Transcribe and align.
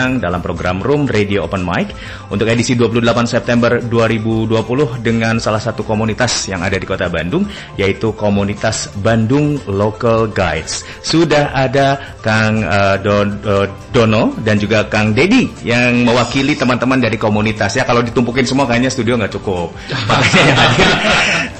berbincang 0.00 0.24
dalam 0.24 0.40
program 0.40 0.80
Room 0.80 1.04
Radio 1.04 1.44
Open 1.44 1.60
Mic 1.60 1.92
untuk 2.32 2.48
edisi 2.48 2.72
28 2.72 3.04
September 3.28 3.76
2020 3.84 5.04
dengan 5.04 5.36
salah 5.36 5.60
satu 5.60 5.84
komunitas 5.84 6.48
yang 6.48 6.64
ada 6.64 6.80
di 6.80 6.86
Kota 6.88 7.12
Bandung 7.12 7.44
yaitu 7.76 8.16
komunitas 8.16 8.88
Bandung 9.04 9.60
Local 9.68 10.32
Guides. 10.32 10.88
Sudah 11.04 11.52
ada 11.52 12.16
Kang 12.24 12.64
uh, 12.64 12.96
Don, 12.96 13.28
uh, 13.44 13.66
Dono 13.92 14.32
dan 14.40 14.56
juga 14.56 14.88
Kang 14.88 15.12
Dedi 15.12 15.52
yang 15.68 16.08
mewakili 16.08 16.56
teman-teman 16.56 16.96
dari 16.96 17.20
komunitas 17.20 17.76
ya. 17.76 17.84
Kalau 17.84 18.00
ditumpukin 18.00 18.48
semua 18.48 18.64
kayaknya 18.64 18.88
studio 18.88 19.20
nggak 19.20 19.36
cukup. 19.36 19.68
Makanya 20.08 20.42
yang 20.48 20.58
hadir 20.58 20.90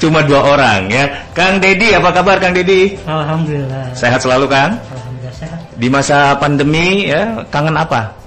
cuma 0.00 0.24
dua 0.24 0.40
orang 0.56 0.88
ya. 0.88 1.04
Kang 1.36 1.60
Dedi, 1.60 1.92
apa 1.92 2.08
kabar 2.08 2.40
Kang 2.40 2.56
Dedi? 2.56 2.96
Alhamdulillah. 3.04 3.92
Sehat 3.92 4.24
selalu 4.24 4.48
Kang? 4.48 4.80
Alhamdulillah 4.80 5.34
sehat. 5.36 5.60
Di 5.76 5.88
masa 5.92 6.36
pandemi 6.40 7.08
ya 7.08 7.44
kangen 7.52 7.76
apa? 7.76 8.19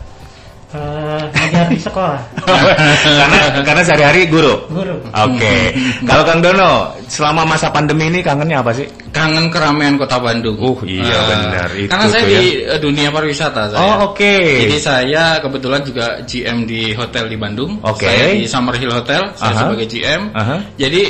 Uh, 0.74 1.22
ngajar 1.38 1.70
di 1.70 1.78
sekolah. 1.78 2.18
karena 2.42 3.62
karena 3.62 3.82
sehari-hari 3.86 4.26
guru. 4.26 4.58
Guru. 4.74 4.98
Oke. 5.06 5.70
Kalau 6.02 6.24
Kang 6.26 6.42
Dono, 6.42 6.98
selama 7.06 7.46
masa 7.46 7.70
pandemi 7.70 8.10
ini 8.10 8.26
kangennya 8.26 8.58
apa 8.66 8.74
sih? 8.74 8.90
Kangen 9.14 9.54
keramaian 9.54 10.02
kota 10.02 10.18
Bandung. 10.18 10.58
Uh, 10.58 10.82
iya 10.90 11.14
Ah, 11.14 11.24
benar. 11.30 11.70
Itu 11.78 11.90
Karena 11.94 12.06
saya 12.10 12.24
tuh 12.26 12.34
ya. 12.34 12.40
di 12.42 12.50
eh, 12.66 12.80
dunia 12.82 13.08
pariwisata 13.14 13.62
saya. 13.70 13.78
Oh, 13.86 14.18
oke. 14.18 14.34
Jadi 14.66 14.78
saya 14.82 15.38
kebetulan 15.38 15.86
juga 15.86 16.06
GM 16.26 16.66
di 16.66 16.82
hotel 16.98 17.30
di 17.30 17.38
Bandung. 17.38 17.78
Oke. 17.86 18.10
Saya 18.10 18.34
di 18.34 18.50
Summer 18.50 18.74
Hill 18.74 18.90
Hotel, 18.98 19.30
saya 19.38 19.54
Aha. 19.54 19.60
sebagai 19.70 19.86
GM. 19.86 20.22
Aha. 20.34 20.56
Jadi 20.74 21.04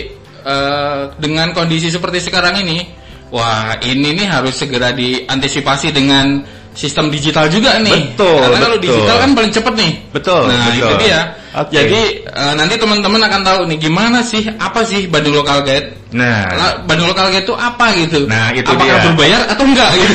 eh, 0.43 1.01
dengan 1.23 1.55
kondisi 1.55 1.87
seperti 1.87 2.19
sekarang 2.19 2.59
ini, 2.59 2.83
wah 3.31 3.79
ini 3.79 4.11
nih 4.11 4.27
harus 4.27 4.59
segera 4.59 4.91
diantisipasi 4.91 5.95
dengan 5.95 6.43
sistem 6.73 7.09
digital 7.13 7.45
juga 7.49 7.77
nih. 7.79 8.17
Betul, 8.17 8.37
Karena 8.41 8.57
kalau 8.59 8.77
betul. 8.77 8.87
digital 8.89 9.15
kan 9.21 9.29
paling 9.33 9.51
cepet 9.53 9.73
nih. 9.77 9.91
Betul, 10.11 10.41
Nah 10.49 10.57
betul. 10.69 10.89
itu 10.89 10.95
dia. 11.05 11.19
Oke. 11.53 11.69
Jadi 11.71 12.01
eh, 12.25 12.53
nanti 12.57 12.75
teman-teman 12.75 13.21
akan 13.21 13.41
tahu 13.45 13.59
nih 13.69 13.77
gimana 13.77 14.25
sih 14.25 14.41
apa 14.49 14.81
sih 14.81 15.05
Bandung 15.05 15.37
Local 15.37 15.61
Guide. 15.61 16.01
Nah, 16.13 16.45
Bandung 16.85 17.09
Local 17.09 17.33
Guide 17.33 17.41
itu 17.41 17.57
apa 17.57 17.89
gitu? 17.97 18.29
Nah, 18.29 18.53
itu 18.53 18.69
Apakah 18.69 18.85
dia. 18.85 19.05
berbayar 19.09 19.41
atau 19.49 19.65
enggak 19.65 19.89
gitu? 19.97 20.13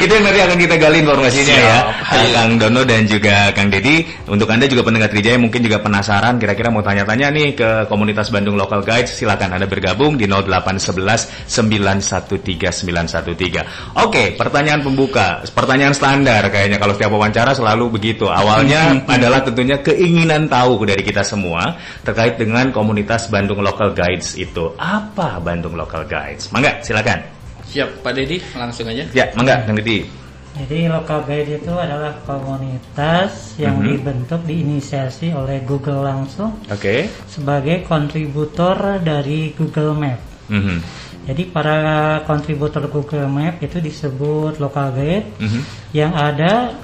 itu 0.00 0.12
yang 0.12 0.24
nanti 0.28 0.40
akan 0.44 0.58
kita 0.60 0.74
gali 0.76 0.96
informasinya 1.00 1.56
Siap. 1.56 1.64
ya. 1.64 1.78
Iya. 2.20 2.32
Kang 2.36 2.52
Dono 2.60 2.80
dan 2.84 3.02
juga 3.08 3.48
Kang 3.56 3.68
Dedi. 3.72 4.04
Untuk 4.28 4.48
Anda 4.48 4.68
juga 4.68 4.84
pendengar 4.84 5.08
Trijaya 5.08 5.40
mungkin 5.40 5.60
juga 5.60 5.80
penasaran 5.80 6.36
kira-kira 6.36 6.68
mau 6.68 6.84
tanya-tanya 6.84 7.32
nih 7.32 7.48
ke 7.56 7.68
komunitas 7.88 8.28
Bandung 8.28 8.60
Local 8.60 8.84
Guides, 8.84 9.16
silakan 9.16 9.56
Anda 9.56 9.64
bergabung 9.64 10.20
di 10.20 10.28
0811 10.28 11.48
913 11.48 12.84
913. 12.84 13.98
Oke, 14.04 14.36
pertanyaan 14.36 14.80
pembuka, 14.80 15.42
pertanyaan 15.50 15.96
standar 15.96 16.44
kayaknya 16.48 16.76
kalau 16.76 16.92
setiap 16.92 17.12
wawancara 17.12 17.56
selalu 17.56 17.88
begitu. 17.96 18.28
Awalnya 18.28 19.00
adalah 19.16 19.42
tentunya 19.42 19.80
keinginan 19.82 20.29
tahu 20.46 20.86
dari 20.86 21.02
kita 21.02 21.26
semua 21.26 21.74
terkait 22.06 22.38
dengan 22.38 22.70
komunitas 22.70 23.26
Bandung 23.26 23.58
Local 23.58 23.90
Guides 23.90 24.38
itu. 24.38 24.76
Apa 24.78 25.42
Bandung 25.42 25.74
Local 25.74 26.06
Guides? 26.06 26.54
Mangga, 26.54 26.78
silakan. 26.84 27.18
Siap, 27.66 28.02
Pak 28.02 28.12
Dedi, 28.14 28.38
langsung 28.54 28.86
aja. 28.90 29.06
Ya, 29.14 29.30
mangga, 29.34 29.62
Kang 29.66 29.78
Dedi. 29.78 30.20
Jadi 30.50 30.90
local 30.90 31.22
guide 31.22 31.62
itu 31.62 31.70
adalah 31.70 32.10
komunitas 32.26 33.54
yang 33.54 33.78
Mhm. 33.78 33.86
dibentuk 33.86 34.40
diinisiasi 34.50 35.30
oleh 35.30 35.62
Google 35.62 36.02
langsung 36.02 36.58
Oke. 36.66 37.06
sebagai 37.30 37.86
kontributor 37.86 38.98
dari 38.98 39.54
Google 39.54 39.94
Map. 39.94 40.18
Mhm. 40.50 40.76
Jadi 41.30 41.42
para 41.54 42.18
kontributor 42.26 42.90
Google 42.90 43.30
Map 43.30 43.62
itu 43.62 43.78
disebut 43.78 44.58
local 44.58 44.90
guide 44.90 45.30
Mhm. 45.38 45.60
yang 45.94 46.12
ada 46.18 46.74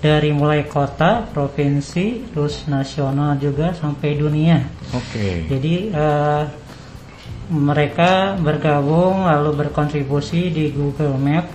dari 0.00 0.32
mulai 0.32 0.64
kota, 0.64 1.28
provinsi, 1.28 2.32
terus 2.32 2.64
nasional 2.66 3.36
juga 3.36 3.76
sampai 3.76 4.16
dunia. 4.16 4.64
Oke. 4.96 5.44
Jadi 5.44 5.92
eh, 5.92 6.42
mereka 7.50 8.38
bergabung 8.38 9.26
lalu 9.26 9.66
berkontribusi 9.66 10.48
di 10.48 10.70
Google 10.72 11.18
Map 11.20 11.46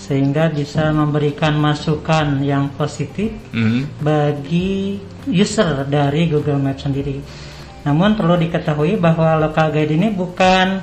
sehingga 0.00 0.50
bisa 0.50 0.90
memberikan 0.90 1.54
masukan 1.54 2.42
yang 2.42 2.74
positif 2.74 3.30
Mhm. 3.54 4.02
bagi 4.02 4.98
user 5.30 5.86
dari 5.86 6.26
Google 6.26 6.58
Map 6.58 6.80
sendiri. 6.80 7.22
Namun 7.86 8.18
perlu 8.18 8.34
diketahui 8.34 8.98
bahwa 8.98 9.38
local 9.38 9.70
guide 9.70 9.94
ini 9.94 10.10
bukan 10.10 10.82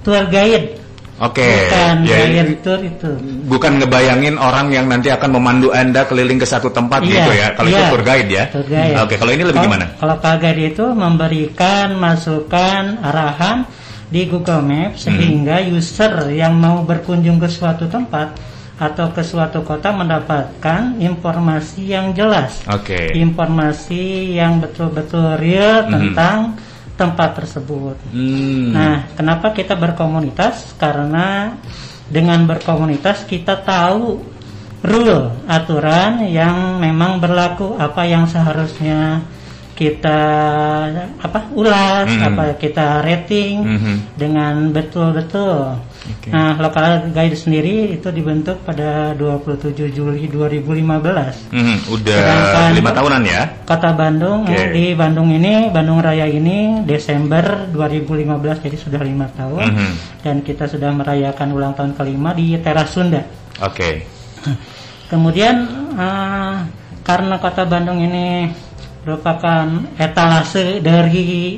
tour 0.00 0.24
guide, 0.30 0.78
Oke. 1.18 1.42
bukan 1.42 1.96
Ya, 2.06 2.46
tour 2.62 2.78
itu. 2.78 3.10
bukan 3.50 3.72
ngebayangin 3.82 4.38
orang 4.38 4.70
yang 4.70 4.86
nanti 4.86 5.10
akan 5.10 5.34
memandu 5.34 5.74
Anda 5.74 6.06
keliling 6.06 6.38
ke 6.38 6.46
satu 6.46 6.70
tempat 6.70 7.02
Iya, 7.02 7.10
gitu 7.10 7.30
ya. 7.34 7.46
Kalau 7.58 7.68
iya. 7.68 7.78
itu 7.78 7.84
tour 7.90 8.02
guide 8.06 8.30
ya. 8.30 8.44
Tour 8.54 8.66
guide. 8.70 8.94
Oke, 9.02 9.14
kalau 9.18 9.32
ini 9.34 9.42
lebih 9.42 9.58
Kalau- 9.58 9.66
gimana? 9.66 9.84
Kalau 9.98 10.14
local 10.14 10.36
guide 10.38 10.62
itu 10.70 10.84
memberikan 10.94 11.86
masukan 11.98 12.82
arahan 13.02 13.66
di 14.08 14.24
Google 14.24 14.62
Maps 14.62 15.04
Hmm. 15.04 15.18
sehingga 15.18 15.56
user 15.60 16.12
yang 16.30 16.54
mau 16.54 16.80
berkunjung 16.80 17.36
ke 17.36 17.50
suatu 17.50 17.90
tempat 17.90 18.38
atau 18.78 19.10
ke 19.10 19.26
suatu 19.26 19.66
kota 19.66 19.90
mendapatkan 19.90 21.02
informasi 21.02 21.92
yang 21.92 22.14
jelas, 22.14 22.62
Oke. 22.70 23.10
informasi 23.10 24.38
yang 24.38 24.62
betul-betul 24.62 25.34
real 25.34 25.82
Mhm. 25.82 25.90
tentang 25.90 26.38
tempat 26.98 27.38
tersebut. 27.38 27.94
Hmm. 28.10 28.74
Nah, 28.74 28.96
kenapa 29.14 29.54
kita 29.54 29.78
berkomunitas? 29.78 30.74
Karena 30.74 31.54
dengan 32.10 32.42
berkomunitas 32.42 33.22
kita 33.22 33.62
tahu 33.62 34.18
rule, 34.82 35.46
aturan 35.46 36.26
yang 36.26 36.82
memang 36.82 37.22
berlaku, 37.22 37.78
apa 37.78 38.02
yang 38.02 38.26
seharusnya 38.26 39.22
kita 39.78 40.20
apa 41.22 41.54
ulas, 41.54 42.10
Hmm. 42.10 42.34
apa 42.34 42.58
kita 42.58 42.98
rating 43.06 43.62
Mhm. 43.62 43.94
dengan 44.18 44.74
betul-betul. 44.74 45.78
Oke. 46.08 46.32
Nah, 46.32 46.56
lokal 46.56 46.84
guide 47.10 47.32
sendiri 47.32 47.92
itu 47.92 48.08
dibentuk 48.08 48.64
pada 48.64 49.12
27 49.12 49.88
Juli 49.88 50.24
2015. 50.26 51.52
Mhm, 51.52 51.76
Udah 51.86 52.16
Sedangkan- 52.16 52.72
lima 52.72 52.90
tahunan 52.90 53.22
ya. 53.22 53.42
Kota 53.62 53.90
Bandung 53.92 54.48
eh, 54.48 54.72
di 54.72 54.84
Bandung 54.92 55.28
ini 55.28 55.68
Bandung 55.68 56.00
Raya 56.00 56.24
ini 56.24 56.80
Desember 56.82 57.68
2015 57.68 58.58
jadi 58.58 58.76
sudah 58.76 59.00
lima 59.00 59.28
tahun 59.30 59.68
Mhm. 59.68 59.92
dan 60.22 60.36
kita 60.40 60.64
sudah 60.64 60.88
merayakan 60.90 61.48
ulang 61.52 61.72
tahun 61.72 61.92
kelima 61.92 62.32
di 62.32 62.56
Teras 62.56 62.88
Sunda. 62.90 63.20
Oke. 63.60 64.08
Kemudian 65.12 65.56
eh, 65.92 66.54
karena 67.02 67.36
Kota 67.36 67.64
Bandung 67.64 67.98
ini 67.98 68.48
merupakan 69.00 69.64
etalase 69.96 70.80
dari 70.80 71.56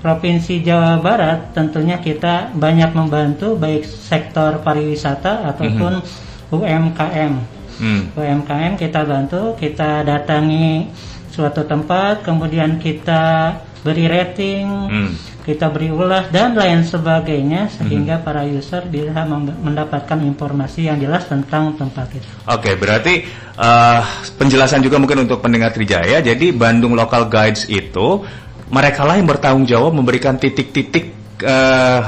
Provinsi 0.00 0.64
Jawa 0.64 0.96
Barat, 0.96 1.52
tentunya 1.52 2.00
kita 2.00 2.56
banyak 2.56 2.96
membantu 2.96 3.52
baik 3.60 3.84
sektor 3.84 4.64
pariwisata 4.64 5.44
ataupun 5.52 6.00
UMKM. 6.48 7.32
Hmm. 7.80 8.02
UMKM 8.16 8.80
kita 8.80 9.04
bantu, 9.04 9.56
kita 9.60 10.04
datangi 10.04 10.88
suatu 11.28 11.64
tempat, 11.64 12.24
kemudian 12.24 12.80
kita 12.80 13.56
beri 13.80 14.04
rating, 14.08 14.66
Hmm. 14.88 15.12
kita 15.44 15.72
beri 15.72 15.88
ulas 15.88 16.28
dan 16.28 16.52
lain 16.52 16.84
sebagainya 16.84 17.72
sehingga 17.72 18.20
para 18.20 18.44
user 18.44 18.84
bisa 18.88 19.24
mendapatkan 19.64 20.20
informasi 20.20 20.92
yang 20.92 21.00
jelas 21.00 21.24
tentang 21.24 21.76
tempat 21.80 22.12
itu. 22.12 22.28
Oke, 22.44 22.76
berarti 22.76 23.24
eh, 23.60 24.00
penjelasan 24.36 24.80
juga 24.80 24.96
mungkin 24.96 25.28
untuk 25.28 25.44
pendengar 25.44 25.72
Trijaya. 25.72 26.24
Jadi 26.24 26.52
Bandung 26.52 26.96
Local 26.96 27.28
Guides 27.28 27.68
itu 27.68 28.24
mereka 28.70 29.02
lah 29.02 29.14
yang 29.14 29.26
bertanggung 29.26 29.66
jawab 29.66 29.92
memberikan 29.92 30.34
titik-titik 30.34 31.10
eh, 31.38 32.00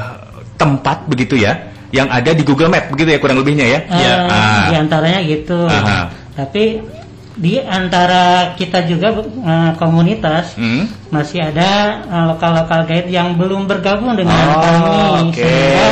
tempat 0.55 1.05
begitu 1.05 1.35
ya 1.35 1.59
yang 1.91 2.09
ada 2.09 2.31
di 2.31 2.41
Google 2.41 2.71
Map 2.71 2.89
begitu 2.89 3.13
ya 3.13 3.19
kurang 3.19 3.37
lebihnya 3.37 3.67
ya. 3.67 3.79
Eh, 3.85 4.17
Ah. 4.25 4.65
Di 4.67 4.75
antaranya 4.79 5.21
gitu. 5.23 5.59
Aha. 5.63 6.09
Tapi 6.33 6.81
di 7.33 7.57
antara 7.59 8.53
kita 8.55 8.85
juga 8.85 9.13
eh, 9.21 9.73
komunitas 9.77 10.55
Hmm. 10.55 10.89
masih 11.09 11.45
ada 11.45 11.71
eh, 12.01 12.25
lokal-lokal 12.27 12.87
guide 12.87 13.09
yang 13.09 13.37
belum 13.37 13.67
bergabung 13.67 14.15
dengan 14.15 14.33
Oh, 14.49 14.57
kami 14.57 14.97
oke. 15.29 15.37
sehingga 15.37 15.89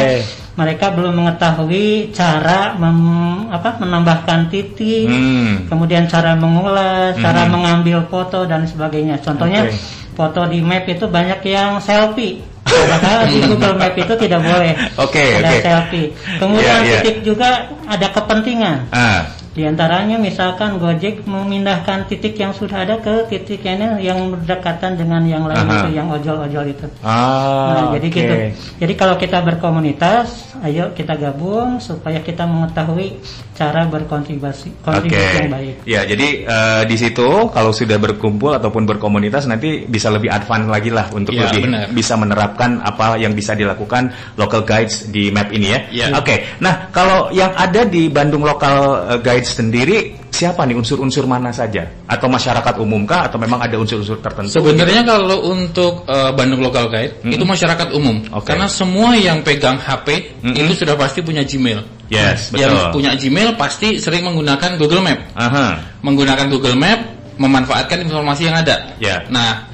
mereka 0.53 0.93
belum 0.93 1.17
mengetahui 1.17 2.13
cara 2.13 2.77
mem- 2.77 3.49
apa, 3.51 3.77
menambahkan 3.77 4.49
titik, 4.49 5.09
Hmm. 5.09 5.65
kemudian 5.67 6.05
cara 6.07 6.33
mengulas, 6.33 7.17
cara 7.17 7.45
Mhm. 7.45 7.51
mengambil 7.51 7.99
foto 8.07 8.45
dan 8.45 8.65
sebagainya. 8.65 9.17
Contohnya 9.19 9.65
Oke. 9.65 9.77
Foto 10.21 10.45
di 10.45 10.61
map 10.61 10.85
itu 10.85 11.09
banyak 11.09 11.41
yang 11.43 11.81
selfie. 11.81 12.45
Padahal 12.61 13.27
di 13.27 13.41
Google 13.41 13.75
Map 13.75 13.97
itu 13.97 14.15
tidak 14.15 14.41
boleh 14.45 14.73
Oke, 15.03 15.25
ada 15.41 15.49
oke. 15.51 15.59
selfie. 15.65 16.09
Kemudian 16.39 16.79
Iya, 16.79 16.87
iya. 16.87 17.01
titik 17.01 17.17
juga 17.25 17.49
ada 17.89 18.07
kepentingan. 18.13 18.93
Ah. 18.93 19.25
Di 19.51 19.67
antaranya 19.67 20.15
misalkan 20.15 20.79
Gojek 20.79 21.27
memindahkan 21.27 22.07
titik 22.07 22.39
yang 22.39 22.55
sudah 22.55 22.87
ada 22.87 23.03
ke 23.03 23.27
titik 23.27 23.67
yang 23.67 23.99
yang 23.99 24.31
berdekatan 24.31 24.95
dengan 24.95 25.27
yang 25.27 25.43
lain 25.43 25.67
Aha. 25.67 25.75
itu, 25.83 25.89
yang 25.99 26.07
ojol-ojol 26.07 26.71
itu. 26.71 26.87
Ah, 27.03 27.75
Nah, 27.75 27.85
jadi 27.99 28.07
gitu. 28.15 28.35
Jadi 28.79 28.93
kalau 28.95 29.19
kita 29.19 29.43
berkomunitas, 29.43 30.55
ayo 30.63 30.95
kita 30.95 31.19
gabung 31.19 31.83
supaya 31.83 32.23
kita 32.23 32.47
mengetahui 32.47 33.19
cara 33.59 33.85
berkontribusi 33.85 34.71
kontribusi 34.81 35.35
yang 35.37 35.53
baik. 35.53 35.75
Ya, 35.85 36.01
jadi 36.07 36.29
eh, 36.47 36.83
di 36.87 36.97
situ 36.97 37.51
kalau 37.51 37.75
sudah 37.75 37.99
berkumpul 37.99 38.55
ataupun 38.55 38.87
berkomunitas 38.87 39.45
nanti 39.45 39.85
bisa 39.85 40.09
lebih 40.09 40.31
advance 40.31 40.71
lagi 40.71 40.89
lah 40.95 41.11
untuk 41.11 41.35
Ya, 41.35 41.51
lebih 41.51 41.67
benar. 41.69 41.87
bisa 41.91 42.15
menerapkan 42.15 42.81
apa 42.81 43.19
yang 43.19 43.35
bisa 43.35 43.53
dilakukan 43.53 44.15
local 44.39 44.63
guides 44.63 45.11
di 45.11 45.29
map 45.35 45.51
ini 45.51 45.75
ya. 45.75 45.81
Ya. 45.91 46.07
Oke. 46.17 46.47
Nah, 46.63 46.89
kalau 46.95 47.29
yang 47.35 47.51
ada 47.53 47.83
di 47.85 48.07
Bandung 48.09 48.47
local 48.47 48.77
eh, 49.11 49.19
sendiri 49.45 49.99
siapa 50.33 50.65
nih 50.65 50.77
unsur-unsur 50.77 51.29
mana 51.29 51.53
saja? 51.53 51.85
Atau 52.09 52.27
masyarakat 52.33 52.81
umum 52.81 53.05
kah 53.05 53.29
atau 53.29 53.37
memang 53.37 53.61
ada 53.61 53.77
unsur-unsur 53.77 54.19
tertentu? 54.19 54.57
Sebenarnya 54.57 55.05
kalau 55.05 55.53
untuk 55.53 56.09
uh, 56.09 56.33
Bandung 56.33 56.65
Local 56.65 56.89
Guide 56.89 57.25
itu 57.29 57.45
masyarakat 57.45 57.93
umum, 57.93 58.25
Oke. 58.35 58.51
karena 58.53 58.67
semua 58.67 59.15
yang 59.15 59.45
pegang 59.45 59.77
HP 59.77 60.41
Mm-mm. 60.43 60.57
itu 60.57 60.73
sudah 60.85 60.97
pasti 60.97 61.21
punya 61.21 61.45
Gmail. 61.47 62.11
Yes, 62.11 62.51
Yang 62.51 62.75
betul. 62.75 62.91
punya 62.99 63.11
Gmail 63.15 63.51
pasti 63.55 63.89
sering 64.03 64.27
menggunakan 64.27 64.75
Google 64.81 65.07
Map. 65.07 65.31
Aha. 65.39 65.67
Menggunakan 66.03 66.51
Google 66.51 66.75
Map 66.75 66.99
memanfaatkan 67.41 68.05
informasi 68.05 68.51
yang 68.51 68.57
ada. 68.61 68.99
Ya. 69.01 69.25
Nah, 69.33 69.70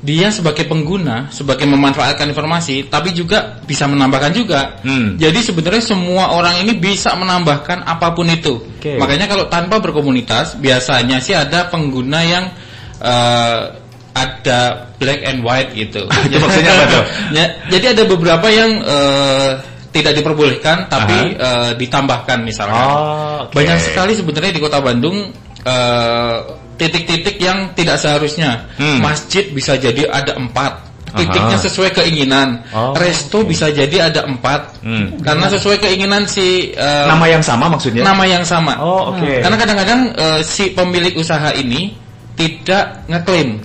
dia 0.00 0.32
sebagai 0.32 0.64
pengguna, 0.64 1.28
sebagai 1.28 1.68
memanfaatkan 1.68 2.24
informasi, 2.32 2.88
tapi 2.88 3.12
juga 3.12 3.60
bisa 3.68 3.84
menambahkan 3.84 4.32
juga. 4.32 4.80
Hmm. 4.80 5.20
Jadi 5.20 5.44
sebenarnya 5.44 5.84
semua 5.84 6.32
orang 6.32 6.64
ini 6.64 6.72
bisa 6.80 7.12
menambahkan 7.12 7.84
apa 7.84 8.16
pun 8.16 8.24
itu. 8.32 8.64
Oke. 8.64 8.96
Makanya 8.96 9.28
kalau 9.28 9.52
tanpa 9.52 9.76
berkomunitas, 9.76 10.56
biasanya 10.56 11.20
sih 11.20 11.36
ada 11.36 11.68
pengguna 11.68 12.24
yang 12.24 12.44
eh, 12.96 13.60
ada 14.16 14.88
black 14.96 15.20
and 15.20 15.44
white 15.44 15.76
gitu. 15.76 16.08
Itu 16.26 16.36
maksudnya 16.40 16.72
apa 16.72 16.84
tuh? 16.88 17.04
Ya, 17.36 17.44
jadi 17.68 17.92
ada 17.92 18.02
beberapa 18.08 18.48
yang 18.48 18.80
eh, 18.80 19.50
tidak 19.92 20.16
diperbolehkan, 20.16 20.88
tapi 20.88 21.36
eh, 21.36 21.70
ditambahkan 21.76 22.40
misalkan. 22.40 22.88
Oh, 22.88 23.44
oke. 23.44 23.52
Banyak 23.52 23.78
sekali 23.84 24.16
sebenarnya 24.16 24.56
di 24.56 24.60
Kota 24.64 24.80
Bandung 24.80 25.28
titik-titik 26.80 27.36
yang 27.36 27.76
tidak 27.76 28.00
seharusnya. 28.00 28.72
Hmm. 28.80 29.04
Masjid 29.04 29.52
bisa 29.52 29.76
jadi 29.76 30.08
ada 30.08 30.40
empat. 30.40 30.88
Titiknya 31.10 31.58
Aha. 31.58 31.64
sesuai 31.66 31.90
keinginan. 31.90 32.62
Oh, 32.70 32.94
Resto 32.94 33.42
oke. 33.42 33.50
bisa 33.50 33.66
jadi 33.68 34.08
ada 34.08 34.30
empat. 34.30 34.78
Hmm. 34.78 35.18
Karena 35.18 35.50
sesuai 35.50 35.82
keinginan 35.82 36.22
si 36.24 36.70
eh, 36.70 37.06
Nama 37.10 37.26
yang 37.26 37.42
sama 37.42 37.66
maksudnya? 37.66 38.06
nama 38.06 38.22
yang 38.24 38.46
sama. 38.46 38.78
Oh, 38.78 39.10
oke. 39.12 39.42
Karena 39.42 39.56
kadang-kadang 39.58 40.00
eh, 40.14 40.40
si 40.46 40.70
pemilik 40.70 41.10
usaha 41.18 41.50
ini 41.52 41.98
tidak 42.38 43.10
ngeklaim. 43.10 43.58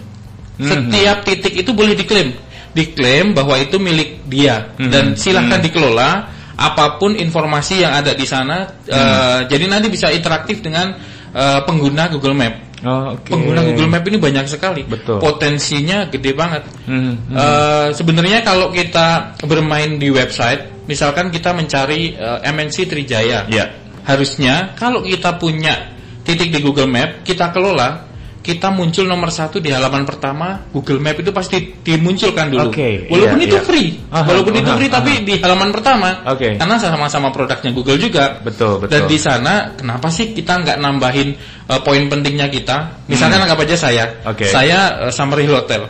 Mhm. 0.58 0.68
Setiap 0.68 1.18
titik 1.22 1.54
itu 1.54 1.72
boleh 1.72 1.94
diklaim. 1.94 2.34
Diklaim 2.74 3.38
bahwa 3.38 3.56
itu 3.62 3.78
milik 3.78 4.26
dia 4.26 4.74
Mhm. 4.82 4.90
dan 4.90 5.06
silahkan 5.14 5.62
Mhm. 5.62 5.66
dikelola 5.70 6.10
apa 6.58 6.98
pun 6.98 7.14
informasi 7.14 7.86
yang 7.86 7.94
ada 7.94 8.18
di 8.18 8.26
sana. 8.26 8.66
Mhm. 8.66 8.90
eh, 8.90 9.40
jadi 9.54 9.70
nanti 9.70 9.94
bisa 9.94 10.10
interaktif 10.10 10.66
dengan 10.66 10.98
eh, 11.36 11.60
pengguna 11.68 12.08
Google 12.10 12.32
Map. 12.34 12.65
Oh, 12.84 13.16
oke. 13.16 13.32
Pengguna 13.32 13.64
Google 13.64 13.88
Map 13.88 14.04
ini 14.04 14.18
banyak 14.20 14.46
sekali. 14.52 14.84
Betul. 14.84 15.24
Potensinya 15.24 16.12
gede 16.12 16.36
banget. 16.36 16.68
Hmm, 16.84 17.16
hmm. 17.16 17.36
Eh, 17.38 17.88
sebenarnya 17.96 18.44
kalau 18.44 18.68
kita 18.76 19.40
bermain 19.48 19.96
di 19.96 20.12
website, 20.12 20.84
misalkan 20.90 21.32
kita 21.32 21.56
mencari 21.56 22.18
eh, 22.20 22.40
MNC 22.52 22.92
Trijaya, 22.92 23.48
Ya. 23.48 23.72
harusnya 24.04 24.76
kalau 24.76 25.00
kita 25.02 25.40
punya 25.40 25.96
titik 26.28 26.52
di 26.52 26.60
Google 26.60 26.92
Map, 26.92 27.24
kita 27.24 27.54
kelola, 27.56 28.04
kita 28.46 28.70
muncul 28.70 29.10
nomor 29.10 29.34
satu 29.34 29.58
di 29.58 29.74
halaman 29.74 30.06
pertama 30.06 30.70
Google 30.70 31.02
Map 31.02 31.18
itu 31.18 31.34
pasti 31.34 31.74
dimunculkan 31.82 32.54
dulu. 32.54 32.70
Oke, 32.70 33.10
Walaupun 33.10 33.42
iya, 33.42 33.48
itu 33.50 33.58
iya. 33.58 33.66
free, 33.66 33.90
Aha, 34.14 34.22
walaupun 34.22 34.54
itu 34.54 34.70
aha, 34.70 34.78
free, 34.78 34.92
tapi 34.94 35.12
di 35.26 35.34
halaman 35.42 35.74
pertama, 35.74 36.22
Oke. 36.30 36.62
karena 36.62 36.78
sama-sama 36.78 37.34
produknya 37.34 37.74
Google 37.74 37.98
juga. 37.98 38.38
Betul, 38.46 38.86
betul. 38.86 38.94
Dan 38.94 39.02
di 39.10 39.18
sana, 39.18 39.74
kenapa 39.74 40.14
sih 40.14 40.38
kita 40.38 40.62
nggak 40.62 40.78
nambahin 40.78 41.34
eh, 41.66 41.80
poin 41.82 42.06
pentingnya 42.06 42.46
kita? 42.54 43.10
Misalkan 43.10 43.42
anggap 43.42 43.66
aja 43.66 43.74
saya, 43.82 44.06
Hmm. 44.22 44.30
Oke. 44.38 44.46
saya 44.46 45.10
uh, 45.10 45.12
Summerhill 45.12 45.58
Hotel. 45.58 45.90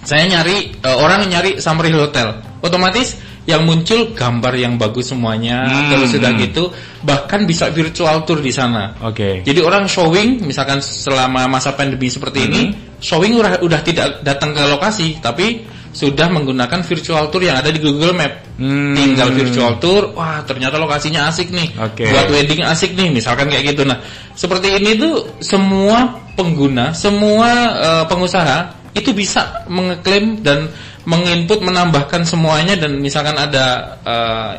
Saya 0.00 0.24
nyari 0.24 0.72
eh, 0.80 0.96
orang 0.96 1.28
nyari 1.28 1.60
Summerhill 1.60 2.08
Hotel, 2.08 2.40
otomatis 2.64 3.20
yang 3.46 3.62
muncul 3.62 4.10
gambar 4.10 4.52
yang 4.58 4.74
bagus 4.74 5.14
semuanya, 5.14 5.64
Hmm, 5.70 5.88
terus 5.94 6.18
sudah 6.18 6.34
hmm. 6.34 6.42
gitu, 6.50 6.64
bahkan 7.06 7.46
bisa 7.46 7.70
virtual 7.70 8.26
tour 8.26 8.42
di 8.42 8.50
sana. 8.50 8.98
Oke. 9.06 9.46
Jadi 9.46 9.62
orang 9.62 9.86
showing, 9.86 10.42
misalkan 10.42 10.82
selama 10.82 11.46
masa 11.46 11.72
pandemi 11.78 12.10
seperti 12.10 12.42
Hmm. 12.42 12.48
ini, 12.50 12.62
showing 12.98 13.38
udah 13.38 13.62
udah 13.62 13.80
tidak 13.86 14.26
datang 14.26 14.50
ke 14.50 14.62
lokasi, 14.66 15.22
tapi 15.22 15.62
sudah 15.96 16.28
menggunakan 16.28 16.84
virtual 16.84 17.32
tour 17.32 17.40
yang 17.40 17.56
ada 17.56 17.72
di 17.72 17.80
Google 17.80 18.12
Map. 18.12 18.58
Hmm. 18.58 18.92
Tinggal 18.92 19.32
virtual 19.32 19.78
tour, 19.80 20.12
wah 20.12 20.42
ternyata 20.44 20.76
lokasinya 20.76 21.30
asik 21.30 21.54
nih, 21.54 21.72
Oke. 21.78 22.04
buat 22.04 22.26
wedding 22.28 22.66
asik 22.66 22.92
nih, 22.98 23.14
misalkan 23.14 23.48
kayak 23.48 23.72
gitu. 23.72 23.86
Nah, 23.86 24.02
seperti 24.34 24.76
ini 24.76 24.98
tuh 24.98 25.38
semua 25.40 26.18
pengguna, 26.36 26.92
semua 26.92 27.48
eh, 27.78 28.04
pengusaha 28.10 28.74
itu 28.96 29.12
bisa 29.12 29.64
mengeklaim 29.68 30.40
dan 30.40 30.68
menginput, 31.06 31.62
menambahkan 31.62 32.26
semuanya 32.26 32.74
dan 32.74 32.98
misalkan 32.98 33.38
ada 33.38 33.96
eh, 34.02 34.52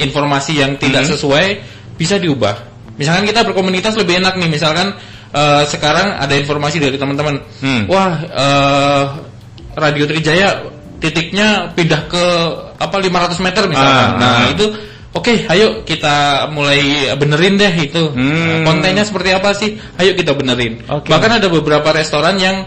informasi 0.00 0.60
yang 0.60 0.76
tidak 0.80 1.04
Hmm. 1.04 1.12
sesuai 1.16 1.46
bisa 1.96 2.16
diubah. 2.16 2.56
Misalkan 2.96 3.28
kita 3.28 3.44
berkomunitas 3.44 3.92
lebih 3.96 4.20
enak 4.20 4.40
nih, 4.40 4.48
misalkan 4.48 4.96
eh, 5.36 5.62
sekarang 5.68 6.16
ada 6.16 6.32
informasi 6.32 6.80
dari 6.80 6.96
teman-teman, 6.96 7.36
Hmm. 7.60 7.84
wah 7.86 8.12
eh, 8.24 9.04
Radio 9.76 10.08
Trijaya 10.08 10.64
titiknya 10.96 11.68
pindah 11.76 12.08
ke 12.08 12.24
apa 12.80 12.96
500 12.96 13.44
meter 13.44 13.68
misalkan. 13.68 14.08
Ah, 14.16 14.20
nah 14.20 14.32
ah. 14.40 14.48
itu 14.48 14.64
oke, 15.12 15.44
ayo 15.52 15.84
kita 15.84 16.48
mulai 16.48 17.12
benerin 17.20 17.60
deh 17.60 17.72
itu 17.76 18.16
Hmm. 18.16 18.64
kontennya 18.64 19.04
seperti 19.04 19.36
apa 19.36 19.52
sih? 19.52 19.76
Ayo 20.00 20.16
kita 20.16 20.32
benerin. 20.32 20.80
Oke. 20.88 21.12
Bahkan 21.12 21.40
ada 21.40 21.48
beberapa 21.52 21.92
restoran 21.92 22.40
yang 22.40 22.64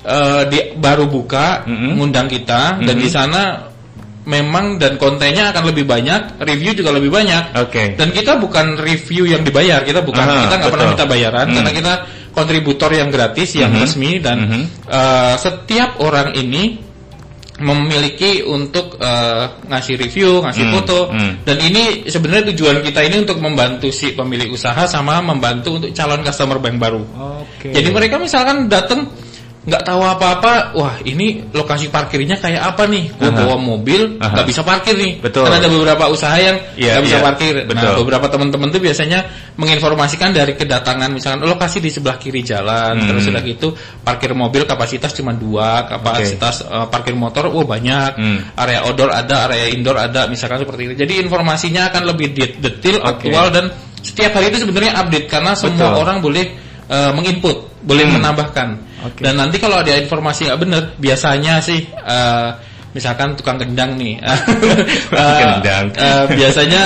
eh, 0.00 0.42
di, 0.48 0.58
baru 0.76 1.04
buka, 1.06 1.64
Mm-mm. 1.68 2.00
ngundang 2.00 2.26
kita 2.26 2.80
dan 2.80 2.96
Mhm. 2.96 3.02
di 3.02 3.08
sana 3.08 3.42
memang 4.20 4.76
dan 4.76 5.00
kontennya 5.00 5.50
akan 5.50 5.72
lebih 5.72 5.88
banyak, 5.88 6.38
review 6.44 6.76
juga 6.76 6.92
lebih 6.92 7.08
banyak. 7.08 7.56
Oke. 7.56 7.96
Dan 7.96 8.12
kita 8.12 8.36
bukan 8.36 8.76
review 8.78 9.24
yang 9.26 9.42
dibayar, 9.42 9.80
kita 9.82 10.04
bukan 10.04 10.22
Aha, 10.22 10.44
kita 10.46 10.54
nggak 10.60 10.70
pernah 10.70 10.88
minta 10.92 11.06
bayaran 11.08 11.46
Hmm. 11.48 11.56
karena 11.56 11.72
kita 11.72 11.92
kontributor 12.30 12.90
yang 12.94 13.08
gratis, 13.10 13.56
yang 13.58 13.72
Mhm. 13.74 13.80
resmi 13.80 14.10
dan 14.22 14.38
Mhm. 14.46 14.62
eh, 14.86 15.34
setiap 15.40 15.98
orang 16.04 16.36
ini 16.36 16.78
memiliki 17.60 18.40
untuk 18.40 18.96
eh, 19.00 19.44
ngasih 19.68 19.94
review, 20.00 20.40
ngasih 20.40 20.64
Hmm, 20.64 20.74
foto 20.80 21.00
hmm. 21.12 21.44
dan 21.44 21.56
ini 21.60 22.08
sebenarnya 22.08 22.52
tujuan 22.56 22.80
kita 22.80 23.04
ini 23.04 23.20
untuk 23.20 23.36
membantu 23.36 23.92
si 23.92 24.16
pemilik 24.16 24.48
usaha 24.48 24.88
sama 24.88 25.20
membantu 25.20 25.76
untuk 25.76 25.90
calon 25.92 26.24
customer 26.24 26.56
bank 26.56 26.76
baru. 26.80 27.02
Oke. 27.44 27.68
Jadi 27.72 27.88
mereka 27.92 28.16
misalkan 28.16 28.68
datang 28.68 29.12
nggak 29.60 29.84
tahu 29.84 30.00
apa-apa, 30.00 30.72
wah 30.72 30.96
ini 31.04 31.44
lokasi 31.52 31.92
parkirnya 31.92 32.40
kayak 32.40 32.64
apa 32.64 32.88
nih? 32.88 33.12
Gue 33.12 33.28
Aha. 33.28 33.44
bawa 33.44 33.60
mobil 33.60 34.16
nggak 34.16 34.46
bisa 34.48 34.64
parkir 34.64 34.96
nih. 34.96 35.20
Betul. 35.20 35.44
Karena 35.44 35.60
ada 35.60 35.68
beberapa 35.68 36.04
usaha 36.08 36.32
yang 36.40 36.56
Iya, 36.80 36.96
nggak 36.96 37.04
bisa 37.04 37.18
iya. 37.20 37.24
parkir. 37.28 37.54
Betul. 37.68 37.76
Nah 37.76 37.92
beberapa 38.00 38.26
teman-teman 38.32 38.72
tuh 38.72 38.80
biasanya 38.80 39.20
menginformasikan 39.60 40.32
dari 40.32 40.56
kedatangan 40.56 41.12
misalkan 41.12 41.44
lokasi 41.44 41.84
di 41.84 41.92
sebelah 41.92 42.16
kiri 42.16 42.40
jalan, 42.40 43.04
Hmm. 43.04 43.08
terus 43.12 43.28
sudah 43.28 43.42
gitu 43.44 43.76
parkir 44.00 44.32
mobil 44.32 44.64
kapasitas 44.64 45.12
cuma 45.12 45.36
dua, 45.36 45.84
kapasitas 45.84 46.64
eh, 46.64 46.86
parkir 46.88 47.12
motor, 47.12 47.52
wah 47.52 47.66
banyak. 47.68 48.10
Hmm. 48.16 48.38
Area 48.56 48.80
outdoor 48.88 49.12
ada, 49.12 49.44
area 49.44 49.68
indoor 49.68 50.00
ada, 50.00 50.24
misalkan 50.24 50.64
seperti 50.64 50.88
itu. 50.88 50.94
Jadi 50.96 51.20
informasinya 51.20 51.92
akan 51.92 52.02
lebih 52.08 52.32
de- 52.32 52.56
detail, 52.56 53.04
Oke. 53.04 53.28
aktual 53.28 53.52
dan 53.52 53.68
setiap 54.00 54.40
hari 54.40 54.48
itu 54.48 54.64
sebenarnya 54.64 54.96
update 54.96 55.28
karena 55.28 55.52
semua 55.52 55.92
Betul. 55.92 56.00
orang 56.00 56.16
boleh 56.24 56.44
eh, 56.90 57.12
menginput, 57.14 57.84
boleh 57.86 58.02
Hmm. 58.08 58.18
menambahkan. 58.18 58.68
Oke. 59.00 59.20
Dan 59.20 59.34
nanti 59.36 59.56
kalau 59.56 59.80
ada 59.80 59.92
informasi 59.94 60.46
nggak 60.46 60.60
benar, 60.60 60.82
biasanya 60.96 61.60
sih 61.60 61.80
eh, 61.88 62.48
misalkan 62.90 63.38
tukang 63.38 63.54
kendang 63.54 63.94
nih, 63.94 64.18
Eh, 64.20 65.38
Kendang. 65.38 65.86
eh, 65.94 66.24
biasanya 66.34 66.82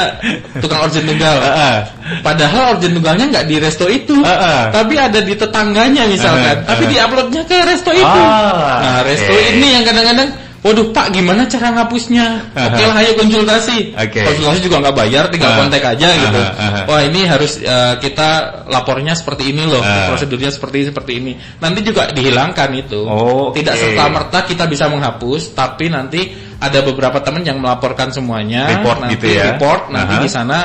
tukang 0.60 0.84
origin 0.84 1.08
tunggal. 1.08 1.36
Ah, 1.44 1.56
ah. 1.56 1.76
Padahal 2.20 2.76
origin 2.76 2.92
tunggalnya 2.94 3.26
nggak 3.32 3.46
di 3.48 3.56
resto 3.56 3.88
itu, 3.88 4.20
Ah, 4.20 4.36
ah. 4.36 4.62
tapi 4.68 5.00
ada 5.00 5.18
di 5.18 5.32
tetangganya 5.32 6.04
misalkan, 6.04 6.60
Ah, 6.60 6.62
ah. 6.62 6.68
tapi 6.76 6.84
diuploadnya 6.92 7.42
ke 7.48 7.56
resto 7.64 7.90
itu. 7.90 8.04
Ah, 8.04 8.80
nah, 8.84 9.00
resto 9.02 9.32
oke. 9.32 9.48
ini 9.56 9.68
yang 9.74 9.84
kadang-kadang 9.88 10.28
Waduh 10.64 10.96
Pak, 10.96 11.12
gimana 11.12 11.44
cara 11.44 11.76
ngapusnya? 11.76 12.56
Oke 12.56 12.82
lah, 12.88 12.96
ayo 13.04 13.12
konsultasi. 13.20 13.92
Oke. 14.00 14.24
Konsultasi 14.24 14.60
juga 14.64 14.80
nggak 14.80 14.96
bayar, 14.96 15.28
tinggal 15.28 15.52
Ah. 15.52 15.58
kontak 15.60 15.84
aja 15.84 16.08
gitu. 16.08 16.40
Ah, 16.40 16.56
ah, 16.56 16.64
ah. 16.64 16.84
Wah 16.88 17.00
ini 17.04 17.28
harus 17.28 17.60
eh, 17.60 17.94
kita 18.00 18.28
lapornya 18.72 19.12
seperti 19.12 19.52
ini 19.52 19.68
loh, 19.68 19.84
Ah. 19.84 20.08
prosedurnya 20.08 20.48
seperti 20.48 20.88
seperti 20.88 21.20
ini. 21.20 21.36
Nanti 21.60 21.84
juga 21.84 22.08
dihilangkan 22.08 22.72
itu. 22.80 23.04
Oh, 23.04 23.52
oke. 23.52 23.60
Tidak 23.60 23.76
serta 23.76 24.08
merta 24.08 24.48
kita 24.48 24.64
bisa 24.64 24.88
menghapus, 24.88 25.52
tapi 25.52 25.92
nanti 25.92 26.32
ada 26.56 26.80
beberapa 26.80 27.20
teman 27.20 27.44
yang 27.44 27.60
melaporkan 27.60 28.08
semuanya. 28.08 28.64
Report 28.80 29.04
nanti 29.04 29.20
gitu 29.20 29.26
ya. 29.36 29.52
Report 29.52 29.92
nanti 29.92 30.16
Aha. 30.16 30.22
di 30.24 30.30
sana 30.32 30.58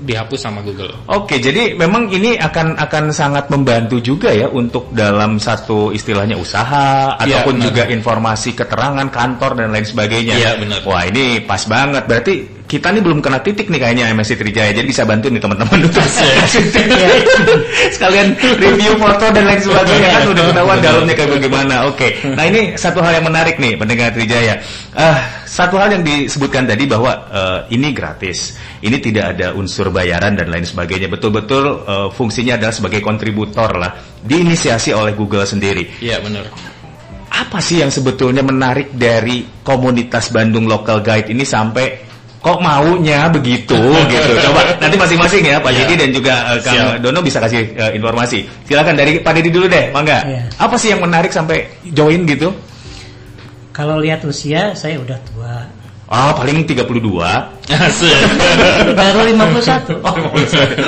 dihapus 0.00 0.40
sama 0.40 0.60
Google. 0.64 0.92
Oke, 1.12 1.38
jadi 1.38 1.76
memang 1.76 2.08
ini 2.08 2.40
akan 2.40 2.80
akan 2.80 3.04
sangat 3.12 3.52
membantu 3.52 4.00
juga 4.00 4.32
ya 4.32 4.48
untuk 4.48 4.90
dalam 4.96 5.36
satu 5.36 5.92
istilahnya 5.92 6.40
usaha 6.40 7.14
Iya, 7.20 7.42
ataupun 7.44 7.60
benar. 7.60 7.66
juga 7.70 7.82
informasi 7.92 8.56
keterangan 8.56 9.08
kantor 9.12 9.60
dan 9.60 9.68
lain 9.72 9.86
sebagainya. 9.86 10.34
Iya, 10.36 10.50
benar. 10.56 10.80
Wah, 10.88 11.04
ini 11.04 11.44
pas 11.44 11.62
banget. 11.68 12.08
Berarti 12.08 12.55
kita 12.66 12.90
nih 12.90 12.98
belum 12.98 13.22
kena 13.22 13.38
titik 13.46 13.70
nih 13.70 13.78
kayaknya 13.78 14.10
MSC 14.10 14.34
Trijaya. 14.34 14.74
Jadi 14.74 14.86
bisa 14.90 15.06
bantu 15.06 15.30
nih 15.30 15.38
teman-teman 15.38 15.86
untuk 15.86 16.02
sekalian 17.94 18.34
review 18.58 18.98
foto 18.98 19.30
dan 19.30 19.46
lain 19.46 19.62
sebagainya 19.62 20.08
kan 20.10 20.22
udah 20.34 20.44
ketahuan 20.50 20.78
dalamnya 20.82 21.14
kayak 21.14 21.30
bagaimana. 21.38 21.74
Oke. 21.86 22.08
Nah, 22.26 22.44
ini 22.44 22.74
satu 22.74 22.98
hal 23.06 23.22
yang 23.22 23.26
menarik 23.30 23.62
nih 23.62 23.78
pendengar 23.78 24.10
Trijaya. 24.10 24.58
Ah, 24.98 25.46
satu 25.46 25.78
hal 25.78 25.94
yang 25.94 26.02
disebutkan 26.02 26.66
tadi 26.66 26.90
bahwa 26.90 27.12
eh, 27.30 27.78
ini 27.78 27.94
gratis. 27.94 28.58
Ini 28.82 28.98
tidak 28.98 29.38
ada 29.38 29.54
unsur 29.54 29.94
bayaran 29.94 30.34
dan 30.34 30.50
lain 30.50 30.66
sebagainya. 30.66 31.06
Betul-betul 31.06 31.86
eh, 31.86 32.08
fungsinya 32.10 32.58
adalah 32.58 32.74
sebagai 32.74 32.98
kontributor 32.98 33.78
lah. 33.78 33.94
Diinisiasi 34.26 34.90
oleh 34.90 35.14
Google 35.14 35.46
sendiri. 35.46 36.02
Iya 36.02 36.18
benar. 36.18 36.50
Apa 37.30 37.62
sih 37.62 37.78
yang 37.78 37.94
sebetulnya 37.94 38.42
menarik 38.42 38.90
dari 38.96 39.46
komunitas 39.62 40.34
Bandung 40.34 40.66
Local 40.66 41.04
Guide 41.04 41.30
ini 41.30 41.44
sampai 41.44 42.05
kok 42.46 42.62
maunya 42.62 43.26
begitu 43.26 43.74
gitu. 44.14 44.32
Coba 44.46 44.62
nanti 44.78 44.94
masing-masing 44.94 45.42
ya 45.42 45.58
Pak. 45.58 45.74
Didi 45.74 45.94
dan 45.98 46.10
juga 46.14 46.34
eh, 46.54 46.58
Kang 46.62 46.74
Siap. 46.78 47.02
Dono 47.02 47.18
bisa 47.18 47.42
kasih 47.42 47.74
eh, 47.74 47.92
informasi. 47.98 48.46
Silakan 48.70 48.94
dari 48.94 49.18
Pak 49.18 49.32
Didi 49.34 49.50
dulu 49.50 49.66
deh, 49.66 49.90
Mangga. 49.90 50.22
Iya. 50.22 50.42
Apa 50.62 50.78
sih 50.78 50.94
yang 50.94 51.02
menarik 51.02 51.34
sampai 51.34 51.66
join 51.90 52.22
gitu? 52.22 52.54
Kalau 53.74 53.98
lihat 53.98 54.22
usia, 54.22 54.72
saya 54.78 55.02
udah 55.02 55.18
tua. 55.26 55.66
Ah, 56.06 56.30
paling 56.38 56.62
32. 56.62 56.86
Asik. 57.66 58.14
Baru 59.02 59.20
51. 59.26 60.06
Oh, 60.06 60.14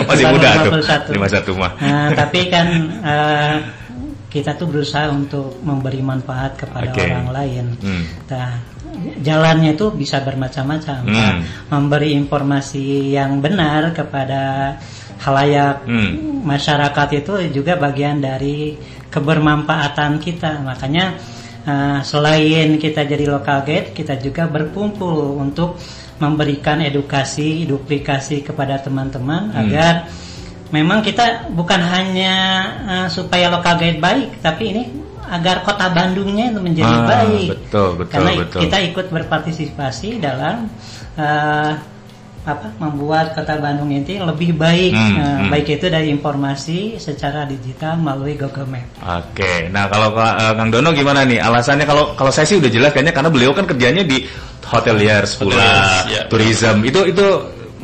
masih 0.07 0.25
Baru 0.31 0.39
muda 0.39 0.51
tuh. 0.63 0.73
51. 1.19 1.59
51 1.59 1.59
mah. 1.59 1.73
Nah, 1.83 2.09
tapi 2.15 2.41
kan 2.47 2.67
eh, 3.03 3.55
kita 4.39 4.55
tuh 4.55 4.71
berusaha 4.71 5.11
untuk 5.11 5.59
memberi 5.67 5.99
manfaat 5.99 6.55
kepada 6.55 6.95
Oke. 6.95 7.03
orang 7.03 7.29
lain. 7.35 7.65
Hmm. 7.83 8.05
Nah, 8.31 8.51
jalannya 9.19 9.75
itu 9.75 9.91
bisa 9.91 10.23
bermacam-macam. 10.23 11.01
Hmm. 11.03 11.13
Nah, 11.13 11.33
memberi 11.75 12.15
informasi 12.15 13.19
yang 13.19 13.43
benar 13.43 13.91
kepada 13.91 14.75
halayak 15.19 15.83
Hmm. 15.85 16.47
masyarakat 16.47 17.09
itu 17.19 17.33
juga 17.51 17.75
bagian 17.75 18.23
dari 18.23 18.79
kebermanfaatan 19.11 20.23
kita. 20.23 20.63
Makanya 20.63 21.07
eh, 21.69 22.01
selain 22.01 22.81
kita 22.81 23.05
jadi 23.05 23.29
local 23.29 23.61
guide, 23.61 23.93
kita 23.93 24.17
juga 24.17 24.49
berkumpul 24.49 25.37
untuk 25.37 25.77
memberikan 26.17 26.81
edukasi, 26.81 27.69
duplikasi 27.69 28.41
kepada 28.41 28.81
teman-teman 28.81 29.53
Hmm. 29.53 29.61
agar 29.69 30.09
memang 30.71 31.01
kita 31.01 31.49
bukan 31.51 31.81
hanya 31.81 32.35
eh, 32.85 33.07
supaya 33.09 33.49
local 33.49 33.75
guide 33.77 34.01
baik, 34.01 34.41
tapi 34.41 34.65
ini 34.71 34.83
agar 35.29 35.61
kota 35.61 35.93
Bandungnya 35.93 36.49
itu 36.49 36.61
menjadi 36.61 36.89
Ah, 36.89 37.05
baik. 37.05 37.49
betul, 37.53 37.89
betul, 38.01 38.13
Karena 38.17 38.31
betul. 38.41 38.61
kita 38.65 38.77
ikut 38.83 39.07
berpartisipasi 39.13 40.09
dalam 40.19 40.73
eh, 41.15 41.73
apa 42.49 42.73
membuat 42.81 43.37
kota 43.37 43.61
Bandung 43.61 43.93
ini 43.93 44.17
lebih 44.17 44.57
baik, 44.57 44.93
Hmm, 44.97 45.17
eh, 45.21 45.25
hmm. 45.45 45.49
baik 45.53 45.69
itu 45.69 45.87
dari 45.93 46.09
informasi 46.09 46.97
secara 46.97 47.45
digital 47.45 48.01
melalui 48.01 48.41
Google 48.41 48.65
Map. 48.65 48.89
Oke, 49.05 49.69
nah 49.69 49.85
kalau 49.85 50.17
eh, 50.17 50.53
Kang 50.57 50.73
Dono 50.73 50.97
gimana 50.97 51.29
nih? 51.29 51.45
Alasannya 51.45 51.85
kalau 51.85 52.17
kalau 52.17 52.33
saya 52.33 52.49
sih 52.49 52.57
udah 52.57 52.73
jelas 52.73 52.97
kayaknya 52.97 53.13
karena 53.13 53.29
beliau 53.29 53.53
kan 53.53 53.69
kerjanya 53.69 54.01
di 54.01 54.25
hoteliers 54.65 55.37
pula, 55.37 55.61
Hoteliers, 55.61 56.05
ya. 56.09 56.23
tourism. 56.33 56.77
Itu 56.85 57.05
itu 57.05 57.27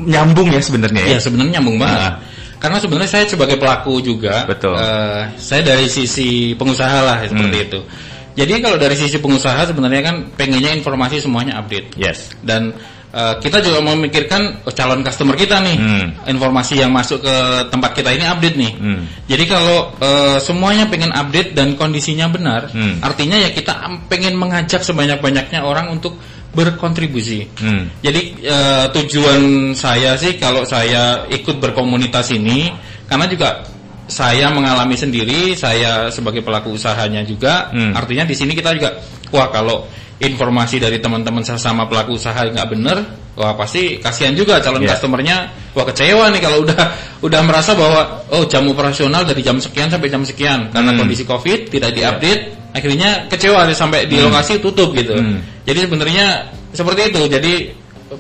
nyambung 0.01 0.49
ya 0.49 0.65
sebenarnya 0.65 1.03
ya. 1.05 1.09
Iya 1.13 1.19
sebenarnya 1.21 1.61
nyambung 1.61 1.77
banget. 1.77 2.01
Nah. 2.01 2.15
Karena 2.59 2.79
sebenarnya 2.81 3.11
saya 3.11 3.25
sebagai 3.29 3.57
pelaku 3.61 4.01
juga, 4.01 4.45
Betul. 4.49 4.75
eh, 4.77 5.23
saya 5.37 5.61
dari 5.63 5.87
sisi 5.87 6.55
pengusaha 6.55 6.99
lah 7.05 7.19
seperti 7.27 7.57
Hmm. 7.61 7.67
itu. 7.69 7.81
Jadi 8.35 8.53
kalau 8.59 8.77
dari 8.81 8.97
sisi 8.99 9.23
pengusaha 9.23 9.63
sebenarnya 9.71 10.03
kan 10.03 10.17
pengennya 10.35 10.75
informasi 10.75 11.23
semuanya 11.23 11.61
update. 11.63 11.95
Yes. 11.95 12.35
Dan 12.43 12.75
eh, 13.15 13.35
kita 13.39 13.63
juga 13.63 13.79
memikirkan 13.79 14.67
oh, 14.67 14.75
calon 14.75 15.07
customer 15.07 15.39
kita 15.39 15.63
nih, 15.63 15.77
Hmm. 15.79 16.07
informasi 16.35 16.83
yang 16.83 16.91
masuk 16.91 17.23
ke 17.23 17.37
tempat 17.71 17.95
kita 17.95 18.11
ini 18.11 18.27
update 18.27 18.59
nih. 18.59 18.73
Hmm. 18.75 19.07
Jadi 19.31 19.45
kalau 19.47 19.95
eh, 20.03 20.43
semuanya 20.43 20.91
pengen 20.91 21.15
update 21.15 21.55
dan 21.55 21.79
kondisinya 21.79 22.27
benar, 22.27 22.75
Hmm. 22.75 22.99
artinya 23.07 23.39
ya 23.39 23.55
kita 23.55 23.71
pengen 24.11 24.35
mengajak 24.35 24.83
sebanyak-banyaknya 24.83 25.63
orang 25.63 25.95
untuk 25.95 26.19
berkontribusi. 26.55 27.51
Hmm. 27.59 27.91
Jadi 28.01 28.47
eh, 28.47 28.87
tujuan 28.95 29.75
saya 29.75 30.15
sih 30.15 30.39
kalau 30.39 30.63
saya 30.63 31.27
ikut 31.29 31.59
berkomunitas 31.59 32.31
ini 32.33 32.71
karena 33.11 33.27
juga 33.27 33.67
saya 34.05 34.53
mengalami 34.53 34.95
sendiri, 34.95 35.57
saya 35.57 36.13
sebagai 36.13 36.45
pelaku 36.45 36.77
usahanya 36.77 37.25
juga. 37.25 37.73
Hmm. 37.73 37.97
Artinya 37.97 38.25
di 38.29 38.37
sini 38.37 38.53
kita 38.55 38.77
juga 38.77 39.01
wah 39.33 39.49
kalau 39.49 39.89
informasi 40.21 40.79
dari 40.79 41.03
teman-teman 41.03 41.43
sesama 41.43 41.91
pelaku 41.91 42.15
usaha 42.15 42.39
nggak 42.47 42.69
bener, 42.71 43.03
wah 43.35 43.57
pasti 43.59 43.99
kasihan 43.99 44.37
juga 44.37 44.63
calon 44.63 44.85
Yeah. 44.85 44.95
customernya. 44.95 45.37
Wah 45.75 45.85
kecewa 45.91 46.31
nih 46.31 46.41
kalau 46.45 46.63
udah 46.63 46.83
udah 47.27 47.41
merasa 47.43 47.75
bahwa 47.75 48.23
oh 48.31 48.47
jam 48.47 48.63
operasional 48.71 49.27
dari 49.27 49.43
jam 49.43 49.59
sekian 49.59 49.91
sampai 49.91 50.07
jam 50.13 50.23
sekian 50.23 50.71
karena 50.71 50.95
Hmm. 50.95 51.01
kondisi 51.03 51.25
covid 51.27 51.67
tidak 51.73 51.97
diupdate, 51.97 52.64
akhirnya 52.75 53.31
kecewa 53.31 53.71
sampai 53.71 54.11
di 54.11 54.19
lokasi 54.19 54.59
tutup 54.59 54.91
gitu. 54.99 55.15
Hmm. 55.15 55.39
Jadi 55.63 55.87
sebenarnya 55.87 56.27
seperti 56.75 57.15
itu. 57.15 57.23
Jadi 57.31 57.53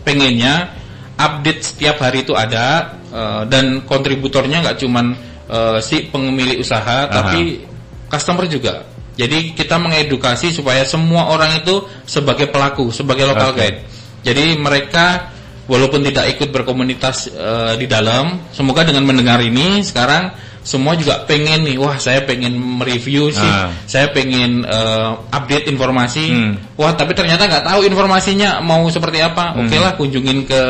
pengennya 0.06 0.70
update 1.18 1.60
setiap 1.74 1.98
hari 1.98 2.22
itu 2.22 2.32
ada 2.38 2.94
eh, 3.10 3.42
dan 3.50 3.82
kontributornya 3.82 4.62
nggak 4.62 4.78
cuman 4.78 5.06
eh, 5.50 5.78
si 5.82 6.06
pemilik 6.06 6.62
usaha 6.62 7.10
tapi 7.10 7.66
customer 8.06 8.46
juga. 8.46 8.86
Jadi 9.14 9.54
kita 9.54 9.78
mengedukasi 9.78 10.50
supaya 10.50 10.82
semua 10.82 11.30
orang 11.30 11.62
itu 11.62 11.86
sebagai 12.02 12.50
pelaku, 12.50 12.90
sebagai 12.90 13.30
local 13.30 13.54
Oke. 13.54 13.58
guide. 13.62 13.78
Jadi 14.26 14.58
mereka 14.58 15.30
walaupun 15.70 16.02
tidak 16.02 16.34
ikut 16.38 16.50
berkomunitas 16.50 17.30
eh, 17.30 17.74
di 17.78 17.86
dalam, 17.90 18.50
semoga 18.54 18.86
dengan 18.86 19.02
mendengar 19.06 19.42
ini 19.42 19.82
sekarang 19.82 20.34
semua 20.64 20.96
juga 20.96 21.20
pengen 21.28 21.60
nih, 21.62 21.76
wah 21.76 22.00
saya 22.00 22.24
pengen 22.24 22.56
mereview 22.56 23.28
sih, 23.28 23.44
Ah. 23.44 23.68
saya 23.84 24.08
pengen 24.10 24.64
eh, 24.64 25.10
update 25.30 25.68
informasi, 25.68 26.24
Hmm. 26.32 26.52
wah 26.80 26.96
tapi 26.96 27.12
ternyata 27.12 27.44
nggak 27.44 27.68
tahu 27.68 27.84
informasinya 27.84 28.64
mau 28.64 28.88
seperti 28.88 29.20
apa, 29.20 29.60
oke 29.60 29.76
lah 29.76 29.92
kunjungin 29.94 30.48
ke 30.48 30.62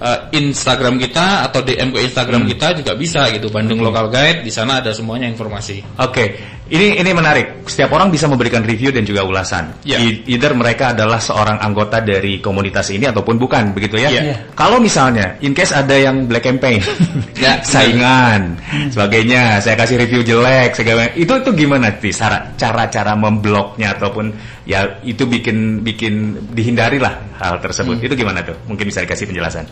eh, 0.00 0.18
Instagram 0.32 0.96
kita 0.96 1.44
atau 1.44 1.60
DM 1.60 1.92
ke 1.92 2.00
Instagram 2.04 2.48
kita 2.48 2.72
juga 2.72 2.92
bisa 2.96 3.28
gitu, 3.32 3.52
Bandung 3.52 3.84
Local 3.84 4.08
Guide. 4.08 4.40
Di 4.40 4.48
sana 4.48 4.80
ada 4.80 4.96
semuanya 4.96 5.28
informasi. 5.28 5.84
Oke, 6.00 6.40
ini 6.70 7.02
ini 7.02 7.10
menarik. 7.10 7.66
Setiap 7.66 7.90
orang 7.98 8.14
bisa 8.14 8.30
memberikan 8.30 8.62
review 8.62 8.94
dan 8.94 9.02
juga 9.02 9.26
ulasan. 9.26 9.74
Ya. 9.82 9.98
E- 9.98 10.22
Either 10.30 10.54
mereka 10.54 10.94
adalah 10.94 11.18
seorang 11.18 11.58
anggota 11.58 11.98
dari 11.98 12.38
komunitas 12.38 12.94
ini 12.94 13.10
ataupun 13.10 13.42
bukan, 13.42 13.74
begitu 13.74 13.98
ya? 13.98 14.08
Ya. 14.10 14.22
Iya. 14.22 14.36
Kalau 14.54 14.78
misalnya, 14.78 15.34
in 15.42 15.50
case 15.50 15.74
ada 15.74 15.92
yang 15.98 16.30
black 16.30 16.46
campaign, 16.46 16.78
Ya. 17.42 17.58
saingan, 17.66 18.54
sebagainya, 18.94 19.58
saya 19.58 19.74
kasih 19.74 19.98
review 19.98 20.22
jelek, 20.22 20.78
segala 20.78 21.10
itu 21.18 21.32
itu 21.34 21.50
gimana 21.58 21.90
sih 21.98 22.14
cara 22.14 22.86
cara 22.86 23.12
membloknya 23.18 23.96
ataupun 23.96 24.30
ya 24.68 25.00
itu 25.02 25.26
bikin 25.26 25.82
bikin 25.82 26.38
dihindari 26.54 27.02
lah 27.02 27.18
hal 27.42 27.58
tersebut. 27.58 27.98
Hmm. 27.98 28.06
Itu 28.06 28.14
gimana 28.14 28.46
tuh? 28.46 28.54
Mungkin 28.70 28.86
bisa 28.86 29.02
dikasih 29.02 29.26
penjelasan. 29.26 29.64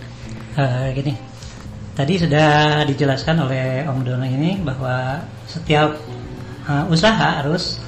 Eh, 0.58 0.90
gini, 0.98 1.14
tadi 1.94 2.18
sudah 2.18 2.82
dijelaskan 2.82 3.46
oleh 3.46 3.86
Om 3.86 4.02
Dono 4.02 4.26
ini 4.26 4.58
bahwa 4.58 5.22
setiap 5.46 5.94
eh, 6.68 6.84
usaha 6.92 7.40
harus 7.40 7.80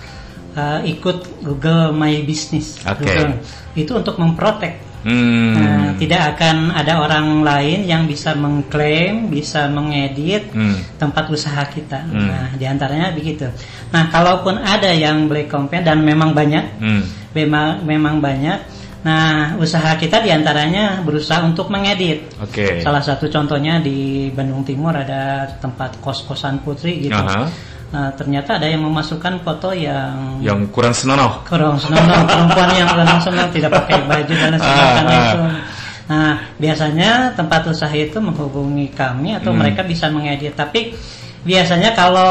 eh, 0.57 0.81
ikut 0.91 1.45
Google 1.47 1.93
My 1.93 2.25
Business. 2.25 2.81
Oke. 2.83 3.05
Google. 3.07 3.39
Itu 3.77 3.93
untuk 4.01 4.19
memprotek. 4.19 4.91
Hmm. 5.01 5.57
Nah, 5.57 5.97
tidak 5.97 6.37
akan 6.37 6.77
ada 6.77 7.01
orang 7.01 7.41
lain 7.41 7.89
yang 7.89 8.05
bisa 8.05 8.37
mengklaim, 8.37 9.33
bisa 9.33 9.65
mengedit 9.73 10.53
Hmm. 10.53 10.77
tempat 11.01 11.25
usaha 11.33 11.65
kita. 11.65 12.05
Hmm. 12.05 12.29
Nah, 12.29 12.47
di 12.53 12.69
antaranya 12.69 13.09
begitu. 13.09 13.49
Nah, 13.97 14.13
kalaupun 14.13 14.61
ada 14.61 14.93
yang 14.93 15.25
black 15.25 15.49
campaign 15.49 15.89
dan 15.89 16.05
memang 16.05 16.37
banyak, 16.37 16.65
Hmm. 16.77 17.03
memang 17.33 17.81
memang 17.89 18.21
banyak. 18.21 18.61
Nah, 19.01 19.57
usaha 19.57 19.97
kita 19.97 20.21
di 20.21 20.29
antaranya 20.29 21.01
berusaha 21.01 21.41
untuk 21.49 21.73
mengedit. 21.73 22.37
Oke. 22.37 22.85
Salah 22.85 23.01
satu 23.01 23.33
contohnya 23.33 23.81
di 23.81 24.29
Bandung 24.29 24.61
Timur 24.61 24.93
ada 24.93 25.49
tempat 25.57 25.97
kos-kosan 26.05 26.61
putri 26.61 27.09
gitu. 27.09 27.17
Aha. 27.17 27.49
Nah, 27.91 28.07
ternyata 28.15 28.55
ada 28.55 28.71
yang 28.71 28.87
memasukkan 28.87 29.43
foto 29.43 29.75
yang 29.75 30.39
Yang 30.39 30.71
kurang 30.71 30.95
senonoh. 30.95 31.43
kurang 31.43 31.75
senang 31.75 32.07
perempuan 32.23 32.71
yang 32.71 32.87
kurang 32.87 33.19
senang 33.19 33.51
tidak 33.51 33.75
pakai 33.83 33.99
baju 34.07 34.31
dan 34.33 34.53
sebagainya 34.55 35.03
Ah, 35.03 35.11
ah. 35.11 35.23
itu. 35.27 35.41
Nah, 36.07 36.33
biasanya 36.55 37.11
tempat 37.35 37.67
usaha 37.67 37.91
itu 37.91 38.19
menghubungi 38.19 38.95
kami 38.95 39.35
atau 39.35 39.51
Hmm. 39.51 39.59
mereka 39.59 39.83
bisa 39.83 40.07
mengedit. 40.07 40.55
Tapi 40.55 40.95
biasanya 41.43 41.91
kalau 41.93 42.31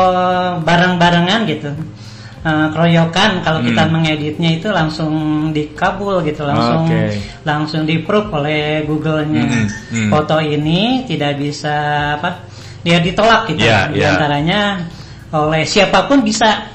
bareng-barengan 0.63 1.43
gitu, 1.43 1.71
eh, 2.39 2.67
keroyokan 2.71 3.43
kalau 3.43 3.59
kita 3.59 3.83
Hmm. 3.83 3.99
mengeditnya 3.99 4.49
itu 4.53 4.71
langsung 4.71 5.11
dikabul 5.51 6.23
gitu 6.23 6.47
langsung 6.47 6.87
Oke. 6.87 7.19
langsung 7.43 7.83
di 7.83 7.99
approve 7.99 8.31
oleh 8.31 8.87
Google-nya 8.87 9.43
Hmm, 9.43 9.67
hmm. 9.91 10.09
foto 10.09 10.39
ini 10.39 11.03
tidak 11.03 11.35
bisa 11.35 11.75
apa 12.15 12.47
dia 12.79 13.03
ditolak 13.03 13.43
gitu 13.51 13.59
Ya, 13.59 13.91
di 13.91 13.99
ya. 13.99 14.15
Oleh 15.31 15.63
siapa 15.63 16.09
pun 16.09 16.21
bisa. 16.21 16.69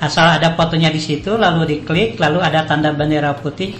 Asal 0.00 0.36
ada 0.36 0.52
fotonya 0.52 0.92
di 0.92 1.00
situ 1.00 1.32
lalu 1.38 1.64
diklik 1.80 2.20
lalu 2.20 2.42
ada 2.44 2.68
tanda 2.68 2.92
bendera 2.92 3.32
putih. 3.32 3.72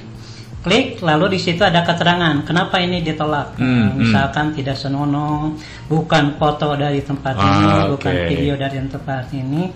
Klik 0.64 1.04
lalu 1.04 1.36
di 1.36 1.40
situ 1.44 1.60
ada 1.60 1.84
keterangan 1.84 2.40
kenapa 2.40 2.80
ini 2.80 3.04
ditolak? 3.04 3.60
Hmm, 3.60 3.68
Nah, 3.84 3.88
misalkan 4.00 4.56
tidak 4.56 4.80
senonoh 4.80 5.52
bukan 5.92 6.40
foto 6.40 6.72
dari 6.72 7.04
tempat 7.04 7.36
Ah, 7.36 7.44
ini 7.44 7.68
oke. 7.84 7.90
bukan 8.00 8.14
video 8.32 8.54
dari 8.56 8.80
tempat 8.88 9.28
ini 9.36 9.68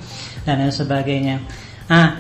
dan 0.49 0.64
lain 0.64 0.73
sebagainya. 0.73 1.37
Nah 1.93 2.17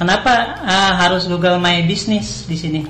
kenapa 0.00 0.56
ah, 0.64 0.96
harus 1.04 1.28
Google 1.28 1.60
My 1.60 1.84
Business 1.84 2.48
di 2.48 2.56
sini 2.56 2.80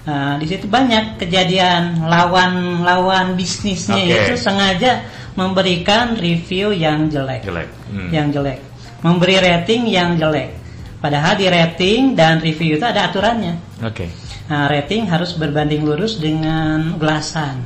Nah, 0.00 0.40
di 0.40 0.48
situ 0.48 0.64
banyak 0.64 1.20
kejadian 1.20 2.08
lawan-lawan 2.08 3.36
bisnisnya 3.36 4.00
Oke. 4.00 4.16
itu 4.16 4.34
sengaja 4.40 5.04
memberikan 5.36 6.16
review 6.16 6.72
yang 6.72 7.12
jelek, 7.12 7.44
Jelek. 7.44 7.68
Hmm. 7.92 8.08
yang 8.08 8.32
jelek, 8.32 8.58
memberi 9.04 9.36
rating 9.38 9.86
yang 9.86 10.16
jelek. 10.16 10.56
Padahal 11.00 11.36
di 11.36 11.48
rating 11.48 12.12
dan 12.16 12.40
review 12.40 12.76
itu 12.76 12.84
ada 12.84 13.08
aturannya. 13.08 13.56
Oke. 13.84 14.08
Nah, 14.48 14.66
rating 14.66 15.06
harus 15.06 15.36
berbanding 15.38 15.84
lurus 15.86 16.18
dengan 16.18 16.96
ulasan, 16.98 17.62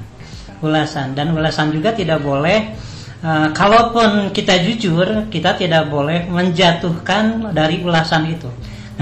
ulasan 0.61 1.14
dan 1.14 1.33
ulasan 1.33 1.71
juga 1.71 1.95
tidak 1.95 2.21
boleh. 2.21 2.75
eh, 3.25 3.49
kalaupun 3.57 4.37
kita 4.37 4.61
jujur, 4.61 5.33
kita 5.33 5.57
tidak 5.57 5.88
boleh 5.88 6.29
menjatuhkan 6.29 7.57
dari 7.57 7.81
ulasan 7.81 8.29
itu. 8.29 8.53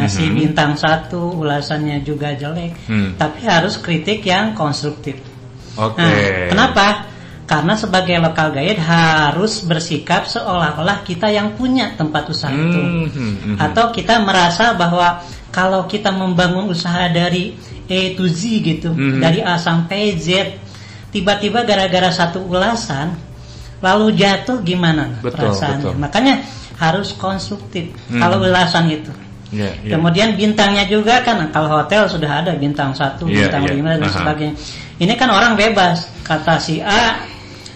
Si 0.09 0.25
Mhm. 0.26 0.35
bintang 0.35 0.73
satu 0.75 1.42
ulasannya 1.42 2.00
juga 2.02 2.32
jelek, 2.32 2.88
Hmm. 2.88 3.14
tapi 3.18 3.44
harus 3.44 3.78
kritik 3.78 4.23
yang 4.23 4.54
konstruktif. 4.54 5.18
Oke. 5.75 5.99
Nah, 5.99 6.49
kenapa? 6.52 6.87
Karena 7.42 7.75
sebagai 7.76 8.16
local 8.16 8.49
guide 8.54 8.80
harus 8.80 9.61
bersikap 9.61 10.25
seolah-olah 10.25 11.04
kita 11.04 11.28
yang 11.28 11.52
punya 11.52 11.92
tempat 11.99 12.30
usaha 12.30 12.49
itu. 12.49 12.80
Hmm, 12.80 13.06
hmm, 13.11 13.35
hmm. 13.44 13.56
Atau 13.61 13.92
kita 13.92 14.23
merasa 14.25 14.73
bahwa 14.73 15.21
kalau 15.52 15.85
kita 15.85 16.09
membangun 16.09 16.71
usaha 16.73 17.12
dari 17.12 17.52
A 17.90 18.00
to 18.16 18.25
Z 18.25 18.40
gitu, 18.62 18.94
Mhm. 18.97 19.21
dari 19.21 19.44
A 19.44 19.61
sampai 19.61 20.16
Z, 20.16 20.56
tiba-tiba 21.12 21.66
gara-gara 21.66 22.09
satu 22.09 22.40
ulasan 22.40 23.12
lalu 23.85 24.16
jatuh 24.16 24.62
gimana 24.64 25.21
Betul, 25.21 25.52
perasaannya? 25.52 25.92
betul. 25.92 25.94
Makanya 25.99 26.35
harus 26.80 27.12
konstruktif 27.12 27.92
Hmm. 28.09 28.16
kalau 28.23 28.40
ulasan 28.40 28.88
itu. 28.88 29.12
Ya, 29.52 29.68
ya. 29.85 30.00
Kemudian 30.00 30.32
bintangnya 30.32 30.88
juga 30.88 31.21
kan 31.21 31.44
kalau 31.52 31.85
hotel 31.85 32.09
sudah 32.09 32.40
ada 32.40 32.56
bintang 32.56 32.97
satu, 32.97 33.28
Iya, 33.28 33.47
bintang 33.47 33.64
iya. 33.68 33.73
lima 33.76 33.90
dan 34.00 34.09
Aha. 34.09 34.16
sebagainya. 34.16 34.54
Ini 34.97 35.12
kan 35.21 35.28
orang 35.28 35.52
bebas 35.61 36.09
kata 36.25 36.56
si 36.56 36.80
A 36.80 37.21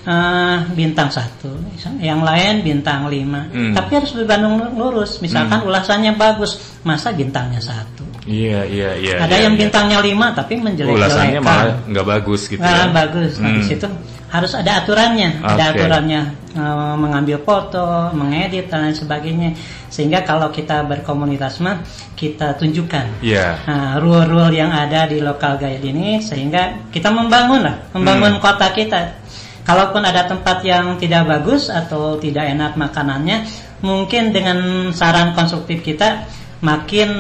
eh, 0.09 0.59
bintang 0.73 1.13
satu, 1.13 1.53
yang 2.01 2.25
lain 2.25 2.65
bintang 2.65 3.13
lima. 3.13 3.45
Hmm. 3.53 3.77
Tapi 3.77 3.93
harus 4.01 4.17
berbanding 4.17 4.73
lurus. 4.73 5.21
Misalkan 5.21 5.61
ulasannya 5.69 6.17
bagus, 6.17 6.81
masa 6.81 7.13
bintangnya 7.13 7.61
satu. 7.61 8.16
Iya, 8.27 8.67
iya, 8.67 8.91
iya. 8.99 9.15
ada 9.23 9.39
iya, 9.39 9.47
yang 9.47 9.55
iya. 9.55 9.61
bintangnya 9.63 9.99
lima 10.03 10.35
tapi 10.35 10.59
ulasannya 10.59 10.75
menjelek-jelekan. 10.75 11.43
malah 11.47 11.77
nggak 11.87 12.07
bagus 12.07 12.43
gitu 12.51 12.59
Nah, 12.59 12.75
ya. 12.75 12.91
bagus. 12.91 13.33
Nah, 13.39 13.51
di 13.55 13.63
Hmm. 13.63 13.69
situ 13.71 13.87
harus 14.27 14.53
ada 14.59 14.83
aturannya, 14.83 15.31
ada 15.47 15.65
Oke. 15.71 15.79
aturannya 15.79 16.23
eh, 16.57 16.95
mengambil 16.99 17.39
foto, 17.45 18.11
mengedit 18.17 18.67
dan 18.67 18.89
lain 18.89 18.97
sebagainya. 18.97 19.51
Sehingga 19.87 20.25
kalau 20.25 20.51
kita 20.51 20.83
berkomunitas 20.83 21.63
mah 21.63 21.85
kita 22.19 22.57
tunjukkan 22.59 23.23
Iya. 23.23 23.63
Nah, 23.69 24.03
rule-rule 24.03 24.57
yang 24.57 24.75
ada 24.75 25.07
di 25.07 25.23
local 25.23 25.61
guide 25.61 25.85
ini 25.85 26.19
sehingga 26.19 26.91
kita 26.91 27.13
membangun 27.13 27.63
lah, 27.63 27.77
membangun 27.95 28.37
Hmm. 28.37 28.43
kota 28.43 28.73
kita. 28.73 29.23
Kalaupun 29.63 30.03
ada 30.03 30.27
tempat 30.27 30.63
yang 30.63 30.99
tidak 30.99 31.27
bagus 31.27 31.71
atau 31.71 32.17
tidak 32.19 32.47
enak 32.49 32.75
makanannya, 32.75 33.45
mungkin 33.83 34.31
dengan 34.33 34.59
saran 34.91 35.35
konstruktif 35.35 35.83
kita 35.83 36.25
makin 36.63 37.11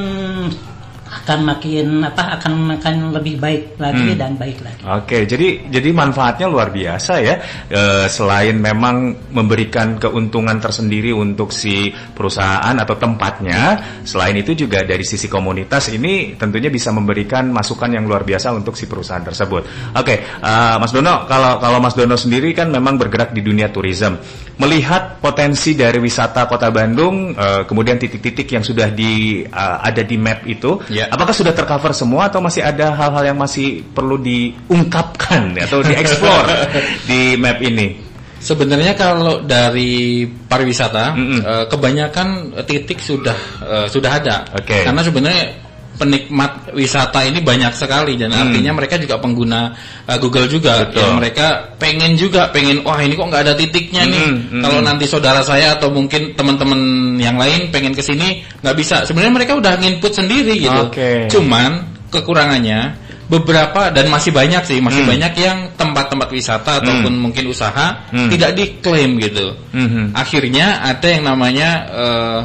akan 1.06 1.38
makin 1.46 2.02
apa 2.02 2.38
akan 2.38 2.78
akan 2.82 2.94
lebih 3.14 3.38
baik 3.38 3.78
lagi 3.78 4.14
Hmm. 4.14 4.18
dan 4.18 4.32
baik 4.34 4.58
lagi. 4.62 4.82
Oke, 4.82 5.22
jadi 5.24 5.70
jadi 5.70 5.88
manfaatnya 5.94 6.50
luar 6.50 6.74
biasa 6.74 7.12
ya. 7.22 7.38
E, 7.70 7.82
selain 8.10 8.58
memang 8.58 9.14
memberikan 9.30 10.02
keuntungan 10.02 10.58
tersendiri 10.58 11.14
untuk 11.14 11.54
si 11.54 11.94
perusahaan 11.94 12.74
atau 12.74 12.98
tempatnya, 12.98 13.78
selain 14.02 14.34
itu 14.34 14.58
juga 14.58 14.82
dari 14.82 15.06
sisi 15.06 15.30
komunitas 15.30 15.90
ini 15.94 16.34
tentunya 16.34 16.70
bisa 16.70 16.90
memberikan 16.90 17.50
masukan 17.54 17.94
yang 17.94 18.04
luar 18.06 18.26
biasa 18.26 18.50
untuk 18.54 18.74
si 18.74 18.90
perusahaan 18.90 19.22
tersebut. 19.22 19.94
Oke, 19.94 20.14
eh, 20.22 20.76
Mas 20.78 20.90
Dono, 20.90 21.26
kalau 21.30 21.62
kalau 21.62 21.78
Mas 21.78 21.94
Dono 21.94 22.18
sendiri 22.18 22.50
kan 22.50 22.66
memang 22.70 22.98
bergerak 22.98 23.30
di 23.30 23.46
dunia 23.46 23.70
tourism, 23.70 24.18
melihat 24.58 25.22
potensi 25.22 25.78
dari 25.78 26.02
wisata 26.02 26.50
Kota 26.50 26.74
Bandung, 26.74 27.30
eh, 27.36 27.62
kemudian 27.68 27.96
titik-titik 28.00 28.50
yang 28.50 28.64
sudah 28.66 28.90
di 28.90 29.42
eh, 29.46 29.76
ada 29.82 30.02
di 30.02 30.16
map 30.18 30.42
itu, 30.46 30.82
Ya. 30.96 31.12
apakah 31.12 31.36
sudah 31.36 31.52
tercover 31.52 31.92
semua 31.92 32.32
atau 32.32 32.40
masih 32.40 32.64
ada 32.64 32.96
hal-hal 32.96 33.34
yang 33.34 33.38
masih 33.38 33.84
perlu 33.92 34.16
diungkapkan 34.16 35.52
atau 35.68 35.84
dieksplor 35.84 36.44
di 37.08 37.36
map 37.36 37.60
ini? 37.60 38.06
Sebenarnya 38.36 38.92
kalau 38.94 39.42
dari 39.42 40.24
pariwisata, 40.28 41.16
Mm-mm. 41.16 41.40
eh, 41.40 41.64
kebanyakan 41.72 42.54
titik 42.68 43.00
sudah 43.00 43.36
eh, 43.64 43.86
sudah 43.88 44.10
ada. 44.12 44.36
Oke. 44.54 44.84
Karena 44.84 45.02
sebenarnya 45.02 45.65
penikmat 45.96 46.70
wisata 46.72 47.24
ini 47.24 47.40
banyak 47.40 47.72
sekali 47.72 48.14
dan 48.14 48.30
Hmm. 48.32 48.48
artinya 48.48 48.72
mereka 48.76 49.00
juga 49.00 49.16
pengguna 49.16 49.72
eh, 50.06 50.18
Google 50.20 50.46
juga. 50.46 50.86
Betul. 50.86 51.00
Ya, 51.02 51.08
mereka 51.16 51.46
pengen 51.80 52.14
juga 52.14 52.52
pengen 52.52 52.84
wah 52.84 53.00
ini 53.00 53.16
kok 53.16 53.26
nggak 53.26 53.42
ada 53.48 53.54
titiknya 53.56 54.04
nih. 54.06 54.26
Mm-mm, 54.28 54.42
mm-mm. 54.52 54.62
Kalau 54.62 54.78
nanti 54.84 55.04
saudara 55.08 55.40
saya 55.40 55.74
atau 55.74 55.88
mungkin 55.90 56.36
teman-teman 56.36 56.80
yang 57.18 57.40
lain 57.40 57.72
pengen 57.72 57.96
ke 57.96 58.04
sini 58.04 58.44
nggak 58.60 58.76
bisa. 58.76 59.02
Sebenarnya 59.08 59.32
mereka 59.34 59.52
udah 59.56 59.72
nginput 59.80 60.12
sendiri 60.12 60.54
gitu. 60.60 60.82
Oke. 60.92 61.26
Cuman 61.32 61.96
kekurangannya 62.12 63.02
beberapa 63.26 63.90
dan 63.90 64.06
masih 64.06 64.30
banyak 64.30 64.62
sih 64.62 64.78
masih 64.78 65.02
Hmm. 65.02 65.10
banyak 65.18 65.32
yang 65.34 65.58
tempat-tempat 65.74 66.28
wisata 66.30 66.78
ataupun 66.78 67.10
mungkin 67.18 67.50
usaha 67.50 68.06
Hmm. 68.14 68.30
tidak 68.30 68.54
diklaim 68.54 69.18
gitu. 69.18 69.50
Mhm. 69.74 70.14
Akhirnya 70.14 70.78
ada 70.86 71.08
yang 71.10 71.26
namanya 71.26 71.68
eh, 71.90 72.38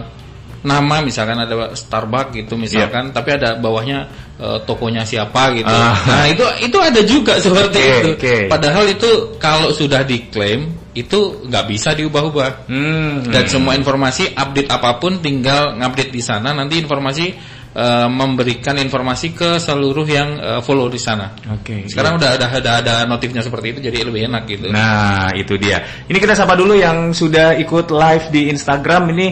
nama 0.62 1.02
misalkan 1.02 1.41
ada 1.41 1.74
Starbucks 1.74 2.38
gitu 2.38 2.54
misalkan, 2.54 3.10
tapi 3.10 3.34
ada 3.34 3.58
bawahnya 3.58 4.06
eh, 4.38 4.60
tokonya 4.65 5.02
siapa 5.02 5.58
gitu. 5.58 5.69
Ah. 5.69 5.97
Nah 6.06 6.24
itu 6.30 6.45
itu 6.62 6.78
ada 6.78 7.02
juga 7.02 7.41
seperti 7.41 7.82
Oke, 7.82 7.89
itu. 7.97 8.10
oke. 8.13 8.36
Padahal 8.50 8.86
itu 8.89 9.10
kalau 9.41 9.74
sudah 9.74 10.06
diklaim 10.06 10.69
itu 10.93 11.47
nggak 11.47 11.65
bisa 11.65 11.97
diubah-ubah. 11.97 12.69
Hmm. 12.69 13.26
Dan 13.26 13.50
semua 13.50 13.74
informasi 13.74 14.38
update 14.38 14.69
apa 14.69 15.02
pun 15.02 15.17
tinggal 15.24 15.80
ngupdate 15.80 16.13
di 16.13 16.21
sana 16.21 16.54
nanti 16.54 16.78
informasi 16.78 17.26
eh, 17.74 18.08
memberikan 18.12 18.78
informasi 18.78 19.34
ke 19.34 19.58
seluruh 19.58 20.06
yang 20.06 20.30
eh, 20.38 20.62
follow 20.62 20.91
di 20.93 21.02
sana. 21.02 21.34
Oke. 21.58 21.89
Sekarang 21.89 22.21
udah 22.21 22.38
ada 22.38 22.47
ada 22.54 22.71
ada 22.86 22.95
notifnya 23.10 23.41
seperti 23.41 23.74
itu 23.74 23.80
jadi 23.89 24.06
lebih 24.06 24.30
enak 24.30 24.43
gitu. 24.45 24.69
Nah, 24.69 25.34
itu 25.34 25.58
dia. 25.58 26.06
Ini 26.06 26.17
kita 26.21 26.38
sapa 26.38 26.54
dulu 26.54 26.78
yang 26.78 27.17
sudah 27.17 27.58
ikut 27.58 27.89
live 27.89 28.26
di 28.30 28.52
Instagram 28.54 29.10
ini 29.17 29.28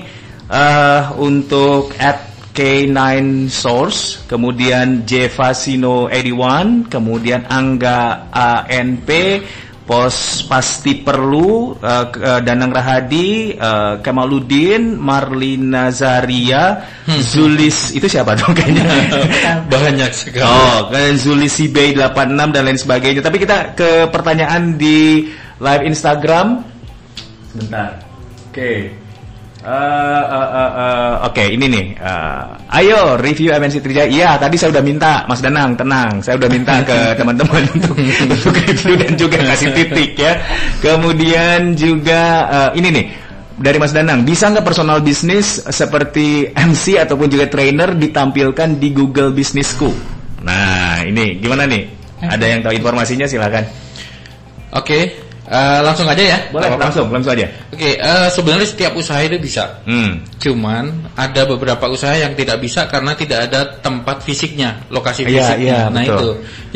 eh 0.50 1.02
untuk 1.22 1.94
at 2.02 2.30
K9 2.60 2.98
Source, 3.48 4.28
kemudian 4.28 5.08
Jevasino81, 5.08 6.92
kemudian 6.92 7.48
Angga 7.48 8.28
ANP, 8.68 9.08
Pos 9.88 10.44
Pasti 10.44 11.00
Perlu, 11.00 11.80
eh, 11.80 12.06
Danang 12.44 12.76
Rahadi, 12.76 13.56
eh, 13.56 13.94
Kamaludin, 14.04 15.00
Marlina 15.00 15.88
Zaria, 15.90 16.84
Zulis, 17.08 17.96
itu 17.96 18.12
siapa 18.12 18.36
dong 18.36 18.52
kayaknya? 18.52 18.86
Banyak 19.72 20.12
sekali. 20.12 20.44
Oh, 20.44 20.92
kan 20.92 21.16
Zulis 21.16 21.56
Bay 21.72 21.96
86 21.96 22.54
dan 22.54 22.62
lain 22.68 22.76
sebagainya. 22.76 23.24
Tapi 23.24 23.38
kita 23.40 23.72
ke 23.74 23.90
pertanyaan 24.12 24.76
di 24.76 25.32
live 25.64 25.84
Instagram. 25.88 26.60
Bentar. 27.56 28.04
Oke. 28.52 28.99
Eh, 29.60 31.14
Oke, 31.28 31.44
ini 31.52 31.68
nih. 31.68 31.86
Eh, 32.00 32.44
ayo 32.80 33.20
review 33.20 33.52
MNC 33.52 33.84
Trijaya. 33.84 34.08
Iya, 34.08 34.30
tadi 34.40 34.56
saya 34.56 34.72
udah 34.72 34.84
minta, 34.84 35.28
Mas 35.28 35.44
Danang, 35.44 35.76
tenang. 35.76 36.24
Saya 36.24 36.40
udah 36.40 36.50
minta 36.50 36.80
ke 36.80 36.96
teman-teman 37.20 37.68
untuk 37.76 37.96
untuk 38.00 38.56
review 38.56 38.96
dan 38.96 39.14
juga 39.20 39.38
kasih 39.44 39.76
titik 39.76 40.16
ya. 40.16 40.40
Kemudian 40.80 41.76
juga 41.76 42.22
eh, 42.48 42.80
ini 42.80 42.88
nih 42.88 43.06
dari 43.60 43.78
Mas 43.78 43.92
Danang, 43.92 44.24
bisa 44.24 44.48
nggak 44.48 44.64
personal 44.64 45.04
bisnis 45.04 45.60
seperti 45.68 46.48
MC 46.56 46.96
ataupun 46.96 47.28
juga 47.28 47.52
trainer 47.52 47.92
ditampilkan 47.92 48.80
di 48.80 48.96
Google 48.96 49.36
Business 49.36 49.76
School? 49.76 49.92
Nah, 50.40 51.04
ini 51.04 51.36
gimana 51.44 51.68
nih? 51.68 51.84
Ada 52.24 52.46
yang 52.48 52.60
tahu 52.64 52.74
informasinya 52.80 53.28
silakan. 53.28 53.68
Oke, 54.72 55.29
eh, 55.50 55.80
langsung 55.82 56.08
aja 56.08 56.24
ya. 56.24 56.38
Boleh 56.54 56.70
langsung, 56.78 57.10
langsung 57.10 57.34
aja. 57.34 57.50
Oke, 57.74 57.98
eh, 57.98 58.28
sebenarnya 58.30 58.68
setiap 58.70 58.94
usaha 58.96 59.20
itu 59.26 59.36
bisa. 59.42 59.82
Hmm. 59.84 60.22
Cuman 60.40 61.12
ada 61.20 61.44
beberapa 61.44 61.92
usaha 61.92 62.16
yang 62.16 62.32
tidak 62.32 62.64
bisa 62.64 62.88
karena 62.88 63.12
tidak 63.12 63.52
ada 63.52 63.76
tempat 63.84 64.24
fisiknya, 64.24 64.88
lokasi 64.88 65.28
Iya, 65.28 65.36
fisiknya. 65.44 65.60
iya, 65.60 65.80
nah 65.92 66.00
betul. 66.00 66.16
itu. 66.16 66.30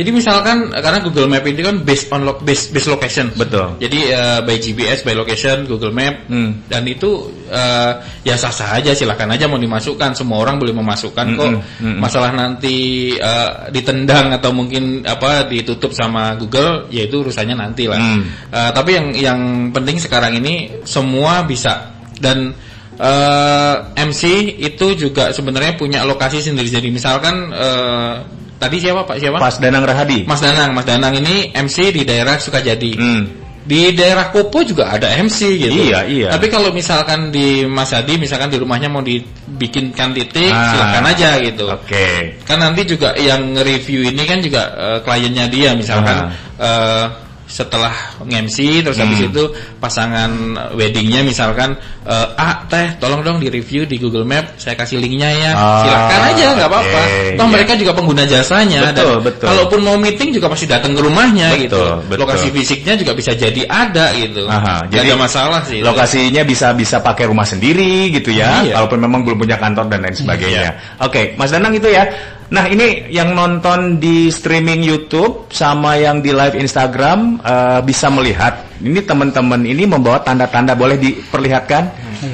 Jadi 0.04 0.10
misalkan 0.12 0.58
karena 0.76 1.00
Google 1.00 1.32
Map 1.32 1.48
ini 1.48 1.64
kan 1.64 1.80
based 1.80 2.12
on 2.12 2.28
lo, 2.28 2.44
based, 2.44 2.76
based 2.76 2.92
location. 2.92 3.32
Betul. 3.32 3.80
Jadi 3.80 4.00
eh, 4.12 4.40
by 4.44 4.56
GPS, 4.60 5.08
by 5.08 5.16
location, 5.16 5.64
Google 5.64 5.96
Map 5.96 6.28
Hmm. 6.28 6.68
dan 6.68 6.84
itu 6.84 7.32
eh, 7.48 7.92
ya 8.28 8.36
sah-sah 8.36 8.76
aja 8.84 8.92
silahkan 8.92 9.32
aja 9.32 9.48
mau 9.48 9.56
dimasukkan. 9.56 10.12
Semua 10.12 10.44
orang 10.44 10.60
boleh 10.60 10.76
memasukkan 10.76 11.26
kok. 11.40 11.48
Mm-mm, 11.56 11.64
mm-mm. 11.80 11.98
Masalah 12.04 12.36
nanti 12.36 12.76
eh, 13.16 13.50
ditendang 13.72 14.36
atau 14.36 14.52
mungkin 14.52 15.08
apa 15.08 15.48
ditutup 15.48 15.96
sama 15.96 16.36
Google, 16.36 16.92
ya 16.92 17.08
itu 17.08 17.24
urusannya 17.24 17.56
nanti 17.56 17.88
lah. 17.88 17.96
Hmm. 17.96 18.28
Eh, 18.52 18.72
tapi 18.76 18.92
yang 18.92 19.08
yang 19.16 19.40
penting 19.72 20.04
sekarang 20.04 20.36
ini 20.36 20.84
semua 20.84 21.48
bisa 21.48 21.96
dan 22.20 22.52
eh, 23.00 23.76
MC 24.04 24.24
itu 24.62 24.88
juga 24.98 25.34
sebenarnya 25.34 25.78
punya 25.78 26.06
lokasi 26.06 26.42
sendiri. 26.42 26.70
Jadi 26.70 26.90
misalkan 26.94 27.50
eh, 27.54 28.14
tadi 28.58 28.78
siapa 28.80 29.04
Pak 29.08 29.18
siapa? 29.20 29.38
Pas 29.40 29.56
Danang 29.58 29.86
Rahadi. 29.86 30.26
Mas 30.28 30.42
Danang. 30.42 30.72
Mas 30.78 30.86
Danang 30.86 31.14
ini 31.18 31.52
MC 31.54 31.92
di 31.94 32.02
daerah 32.06 32.38
Sukajadi. 32.38 32.94
Hmm. 32.98 33.24
Di 33.64 33.96
daerah 33.96 34.28
Kopo 34.28 34.60
juga 34.68 34.92
ada 34.92 35.08
MC 35.24 35.56
gitu. 35.56 35.88
Iya, 35.88 36.04
iya. 36.04 36.28
Tapi 36.36 36.52
kalau 36.52 36.76
misalkan 36.76 37.32
di 37.32 37.64
Mas 37.64 37.96
Adi, 37.96 38.20
misalkan 38.20 38.52
di 38.52 38.60
rumahnya 38.60 38.92
mau 38.92 39.00
dibikinkan 39.00 40.12
titik, 40.12 40.52
Ah. 40.52 40.68
silakan 40.76 41.06
aja 41.08 41.30
gitu. 41.40 41.72
Oke. 41.72 42.44
Kan 42.44 42.60
nanti 42.60 42.84
juga 42.84 43.16
yang 43.16 43.56
nge-review 43.56 44.12
ini 44.12 44.28
kan 44.28 44.44
juga 44.44 44.68
eh, 44.76 45.00
kliennya 45.08 45.48
dia 45.48 45.72
misalkan 45.80 46.28
eh, 46.60 47.06
setelah 47.44 47.92
nge-MC 48.24 48.58
terus 48.82 48.98
habis 48.98 49.20
Hmm. 49.20 49.30
itu 49.30 49.44
pasangan 49.78 50.32
weddingnya 50.74 51.22
misalkan 51.22 51.76
eh, 52.04 52.28
ah 52.34 52.64
teh 52.66 52.98
tolong 52.98 53.22
dong 53.22 53.38
di 53.38 53.48
review 53.48 53.84
di 53.84 54.00
Google 54.00 54.24
Map 54.24 54.56
saya 54.58 54.74
kasih 54.74 54.98
linknya 54.98 55.30
ya 55.30 55.52
Ah, 55.54 55.82
silakan 55.84 56.22
aja 56.34 56.46
nggak 56.56 56.70
apa-apa 56.72 57.00
oke, 57.04 57.38
toh 57.38 57.46
iya. 57.46 57.54
mereka 57.54 57.74
juga 57.76 57.92
pengguna 57.94 58.24
jasanya 58.26 58.80
Betul, 58.90 59.20
dan 59.20 59.24
betul. 59.28 59.46
kalaupun 59.48 59.80
mau 59.84 59.96
meeting 59.96 60.30
juga 60.32 60.48
pasti 60.48 60.66
datang 60.66 60.96
ke 60.96 61.02
rumahnya 61.04 61.54
Betul, 61.54 61.64
gitu 61.68 61.82
betul. 62.10 62.20
lokasi 62.26 62.48
fisiknya 62.50 62.94
juga 62.98 63.12
bisa 63.14 63.32
jadi 63.36 63.62
ada 63.68 64.06
gitu 64.16 64.48
Aha, 64.48 64.88
Nggak 64.88 65.02
ada 65.04 65.16
masalah 65.16 65.62
sih 65.64 65.80
itu. 65.80 65.86
Lokasinya 65.86 66.42
bisa 66.44 66.68
bisa 66.74 66.98
pakai 67.00 67.28
rumah 67.28 67.44
sendiri 67.44 68.10
gitu 68.10 68.32
ya, 68.32 68.64
Iya. 68.64 68.80
walaupun 68.80 69.00
memang 69.00 69.22
belum 69.24 69.38
punya 69.38 69.58
kantor 69.58 69.88
dan 69.92 70.00
lain 70.02 70.16
sebagainya. 70.16 70.72
Oke, 71.00 71.36
Mas 71.36 71.52
Danang 71.52 71.74
itu 71.74 71.88
ya. 71.88 72.08
Nah 72.52 72.66
ini 72.68 73.08
yang 73.14 73.32
nonton 73.38 74.02
di 74.02 74.28
streaming 74.28 74.84
YouTube 74.84 75.48
sama 75.54 75.96
yang 75.96 76.20
di 76.20 76.36
live 76.36 76.58
Instagram 76.60 77.40
eh, 77.40 77.80
bisa 77.86 78.12
melihat. 78.12 78.74
Ini 78.84 79.00
teman-teman 79.08 79.64
ini 79.64 79.88
membawa 79.88 80.20
tanda-tanda 80.20 80.76
boleh 80.76 81.00
diperlihatkan, 81.00 81.84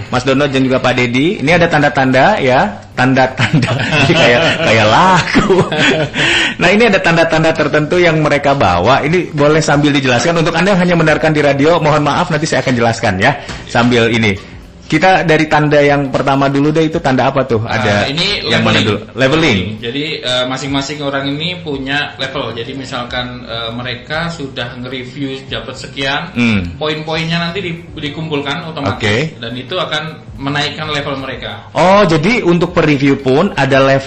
Mas 0.10 0.26
Dono 0.26 0.50
dan 0.50 0.66
juga 0.66 0.82
Pak 0.82 0.98
Dedi. 0.98 1.38
Ini 1.46 1.62
ada 1.62 1.70
tanda-tanda 1.70 2.42
ya, 2.42 2.66
tanda-tanda 2.98 3.70
kayak 4.10 4.42
kayak 4.66 4.88
laku. 4.90 5.62
nah 6.62 6.74
ini 6.74 6.90
ada 6.90 6.98
tanda-tanda 6.98 7.54
tertentu 7.54 8.02
yang 8.02 8.18
mereka 8.26 8.58
bawa. 8.58 9.06
Ini 9.06 9.30
boleh 9.30 9.62
sambil 9.62 9.94
dijelaskan 9.94 10.42
untuk 10.42 10.58
anda 10.58 10.74
yang 10.74 10.82
hanya 10.82 10.96
mendengarkan 10.98 11.38
di 11.38 11.42
radio. 11.46 11.78
Mohon 11.78 12.10
maaf 12.10 12.34
nanti 12.34 12.50
saya 12.50 12.66
akan 12.66 12.74
jelaskan 12.74 13.22
ya 13.22 13.38
sambil 13.70 14.10
ini. 14.10 14.59
Kita 14.90 15.22
dari 15.22 15.46
tanda 15.46 15.78
yang 15.78 16.10
pertama 16.10 16.50
dulu 16.50 16.74
deh 16.74 16.90
itu 16.90 16.98
tanda 16.98 17.30
apa 17.30 17.46
tuh? 17.46 17.62
Nah, 17.62 17.78
Ada 17.78 18.10
ini 18.10 18.42
yang 18.44 18.66
mana 18.66 18.82
dulu? 18.82 18.98
Leveling. 19.14 19.78
Jadi 19.78 20.18
eh, 20.20 20.46
masing-masing 20.46 20.98
orang 21.00 21.30
ini 21.30 21.62
punya 21.62 22.18
level. 22.18 22.52
Jadi 22.52 22.74
misalkan 22.74 23.46
eh, 23.46 23.70
mereka 23.70 24.28
sudah 24.28 24.74
nge-review 24.82 25.46
dapat 25.46 25.78
sekian, 25.78 26.34
Hmm. 26.34 26.74
poin-poinnya 26.76 27.38
nanti 27.40 27.62
di- 27.62 27.86
dikumpulkan 28.02 28.66
otomatis 28.66 28.98
Oke. 28.98 29.38
dan 29.38 29.54
itu 29.54 29.78
akan 29.78 30.04
menaikkan 30.36 30.90
level 30.90 31.16
mereka. 31.18 31.70
Oh, 31.72 32.02
jadi 32.04 32.42
untuk 32.42 32.74
per-review 32.74 33.20
pun 33.20 33.54
ada 33.54 33.78
level 33.78 34.00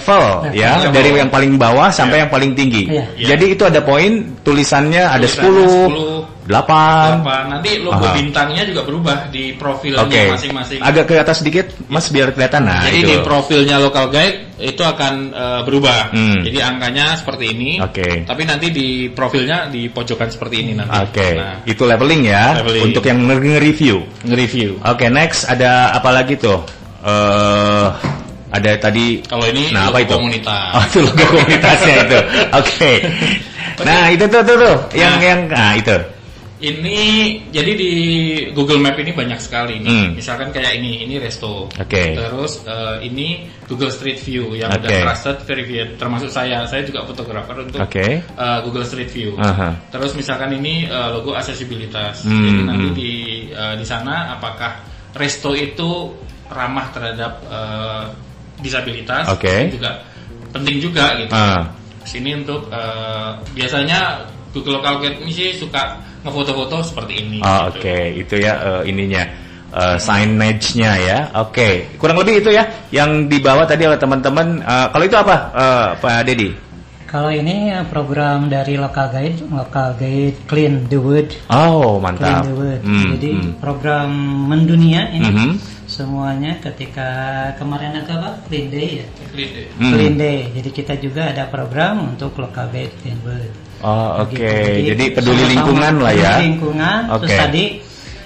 Level. 0.43 0.51
ya, 0.51 0.83
Level. 0.83 0.91
dari 0.91 1.09
yang 1.15 1.29
paling 1.29 1.55
bawah 1.55 1.87
sampai 1.89 2.17
Iya. 2.17 2.21
yang 2.25 2.31
paling 2.31 2.51
tinggi. 2.53 2.83
Iya. 2.89 3.03
Iya. 3.15 3.27
Jadi 3.31 3.45
itu 3.49 3.63
ada 3.63 3.79
poin 3.79 4.11
tulisannya 4.43 5.03
ada 5.05 5.23
Tulisannya 5.23 5.63
10, 5.87 6.32
8. 6.43 7.23
Apa 7.23 7.47
nanti 7.47 7.79
logo 7.79 8.03
Aha. 8.03 8.19
bintangnya 8.19 8.67
juga 8.67 8.83
berubah 8.83 9.31
di 9.31 9.55
profilnya 9.55 10.03
Oke. 10.03 10.27
masing-masing. 10.27 10.83
Agak 10.83 11.07
ke 11.07 11.15
atas 11.15 11.39
sedikit, 11.39 11.71
Mas 11.87 12.11
biar 12.11 12.35
kelihatan. 12.35 12.67
Nah, 12.67 12.83
Jadi 12.83 12.99
itu. 12.99 13.09
di 13.09 13.15
profilnya 13.23 13.79
local 13.79 14.11
guide 14.11 14.51
itu 14.59 14.83
akan 14.83 15.13
eh, 15.31 15.61
berubah. 15.63 16.11
Hmm. 16.11 16.43
Jadi 16.43 16.59
angkanya 16.59 17.15
seperti 17.15 17.55
ini. 17.55 17.79
Oke. 17.79 18.27
Tapi 18.27 18.43
nanti 18.43 18.67
di 18.69 18.87
profilnya 19.07 19.67
di 19.67 19.87
pojokan 19.87 20.27
seperti 20.27 20.55
ini 20.59 20.71
nanti. 20.75 20.91
Oke, 20.99 21.29
Nah, 21.33 21.63
itu 21.63 21.83
leveling 21.83 22.21
ya 22.23 22.59
Leveling. 22.59 22.83
untuk 22.87 23.03
yang 23.03 23.23
nge-review. 23.23 24.03
nge-review. 24.27 24.83
Oke, 24.83 25.07
next 25.07 25.47
ada 25.47 25.95
apa 25.95 26.11
lagi 26.11 26.35
tuh? 26.35 26.59
Eh 27.03 27.87
ada 28.53 28.69
tadi 28.77 29.17
Kalau 29.25 29.49
ini 29.49 29.73
nah, 29.73 29.89
logo 29.89 29.97
apa 29.97 29.99
itu? 30.03 30.13
komunitas. 30.13 30.71
Oh, 30.77 30.83
itu 30.85 30.99
logo 31.01 31.23
komunitasnya 31.25 31.95
itu. 32.05 32.19
Oke. 32.59 32.91
Nah, 33.81 34.05
itu 34.13 34.25
tuh 34.27 34.41
tuh 34.43 34.55
tuh 34.55 34.75
yang 34.93 35.17
Nah. 35.17 35.23
yang 35.23 35.39
nah 35.47 35.71
itu. 35.73 35.95
Ini 36.63 36.99
jadi 37.51 37.71
di 37.75 37.91
Google 38.55 38.79
Map 38.79 38.95
ini 38.95 39.11
banyak 39.11 39.35
sekali 39.35 39.83
nih. 39.83 39.91
Hmm. 39.91 40.09
Misalkan 40.15 40.47
kayak 40.55 40.79
ini, 40.79 41.03
ini 41.03 41.19
resto. 41.19 41.67
Oke. 41.67 42.15
Terus 42.15 42.63
eh, 42.63 43.03
ini 43.03 43.51
Google 43.67 43.91
Street 43.91 44.15
View 44.23 44.55
yang 44.55 44.71
Oke. 44.71 44.87
udah 44.87 44.91
trusted, 45.03 45.43
verified. 45.43 45.99
Termasuk 45.99 46.31
saya, 46.31 46.63
saya 46.63 46.87
juga 46.87 47.03
fotografer 47.03 47.67
untuk 47.67 47.83
Oke. 47.83 48.23
eh, 48.23 48.59
Google 48.63 48.87
Street 48.87 49.11
View. 49.11 49.35
Aha. 49.35 49.75
Terus 49.91 50.15
misalkan 50.15 50.55
ini 50.55 50.87
eh, 50.87 51.09
logo 51.11 51.35
aksesibilitas. 51.35 52.23
Hmm, 52.23 52.47
Jadi 52.47 52.61
nanti 52.63 52.87
hmm. 52.87 52.95
di 52.95 53.11
eh, 53.51 53.75
di 53.75 53.83
sana 53.83 54.31
apakah 54.39 54.87
resto 55.19 55.51
itu 55.51 56.15
ramah 56.47 56.87
terhadap 56.95 57.43
eh, 57.43 58.03
disabilitas? 58.63 59.27
Oke. 59.35 59.67
Itu 59.67 59.83
juga 59.83 59.99
penting 60.55 60.79
juga 60.79 61.11
gitu. 61.19 61.35
Ah. 61.35 61.67
Sini 62.07 62.39
untuk 62.39 62.71
eh, 62.71 63.31
biasanya 63.51 64.31
Google 64.53 64.79
Local 64.79 65.01
Guide 65.01 65.17
ini 65.25 65.31
sih 65.33 65.49
suka 65.57 65.97
ngefoto-foto 66.21 66.85
seperti 66.85 67.13
ini. 67.19 67.37
Oh, 67.41 67.67
gitu. 67.73 67.81
Oke, 67.81 67.97
itu 68.15 68.35
ya 68.37 68.53
eh, 68.61 68.81
ininya 68.87 69.23
eh, 69.73 69.97
signage-nya 69.97 70.91
ya. 71.01 71.17
Oke, 71.41 71.97
kurang 71.97 72.21
lebih 72.21 72.39
itu 72.39 72.53
ya 72.53 72.63
yang 72.93 73.25
dibawa 73.25 73.65
tadi 73.65 73.89
oleh 73.89 73.97
teman-teman. 73.97 74.61
Eh, 74.61 74.87
kalau 74.93 75.03
itu 75.03 75.17
apa, 75.17 75.35
eh, 75.51 75.87
Pak 75.97 76.21
Dedi? 76.29 76.49
Kalau 77.09 77.29
ini 77.29 77.69
program 77.93 78.49
dari 78.49 78.73
local 78.73 79.05
guide, 79.13 79.45
local 79.53 79.93
guide 80.01 80.33
clean 80.49 80.89
the 80.89 80.97
wood, 80.97 81.29
Oh, 81.45 82.01
clean 82.01 82.17
mantap. 82.17 82.41
the 82.41 82.53
wood. 82.57 82.81
Hmm, 82.81 83.13
Jadi 83.13 83.29
hmm. 83.37 83.51
program 83.61 84.09
mendunia 84.49 85.13
ini 85.13 85.29
Mhm. 85.29 85.51
semuanya 85.85 86.57
ketika 86.57 87.09
kemarin 87.61 88.01
ada 88.01 88.17
apa? 88.17 88.29
Clean 88.49 88.65
day 88.65 89.05
ya. 89.05 89.07
Clean 89.29 89.49
deh. 89.53 89.67
Hmm. 89.77 89.91
Clean 89.93 90.13
day. 90.17 90.39
Jadi 90.57 90.69
kita 90.73 90.93
juga 90.97 91.29
ada 91.29 91.45
program 91.53 92.17
untuk 92.17 92.33
local 92.33 92.65
guide 92.73 92.97
clean 93.05 93.21
wood. 93.21 93.45
Oh, 93.83 94.23
oke. 94.23 94.31
Gitu. 94.31 94.95
Jadi 94.95 95.03
peduli 95.11 95.35
sama-sama 95.35 95.51
lingkungan 95.51 95.93
lah 95.99 96.13
ya. 96.15 96.31
Peduli 96.33 96.45
lingkungan. 96.47 96.99
Terus 97.19 97.19
Oke. 97.27 97.35
tadi 97.35 97.63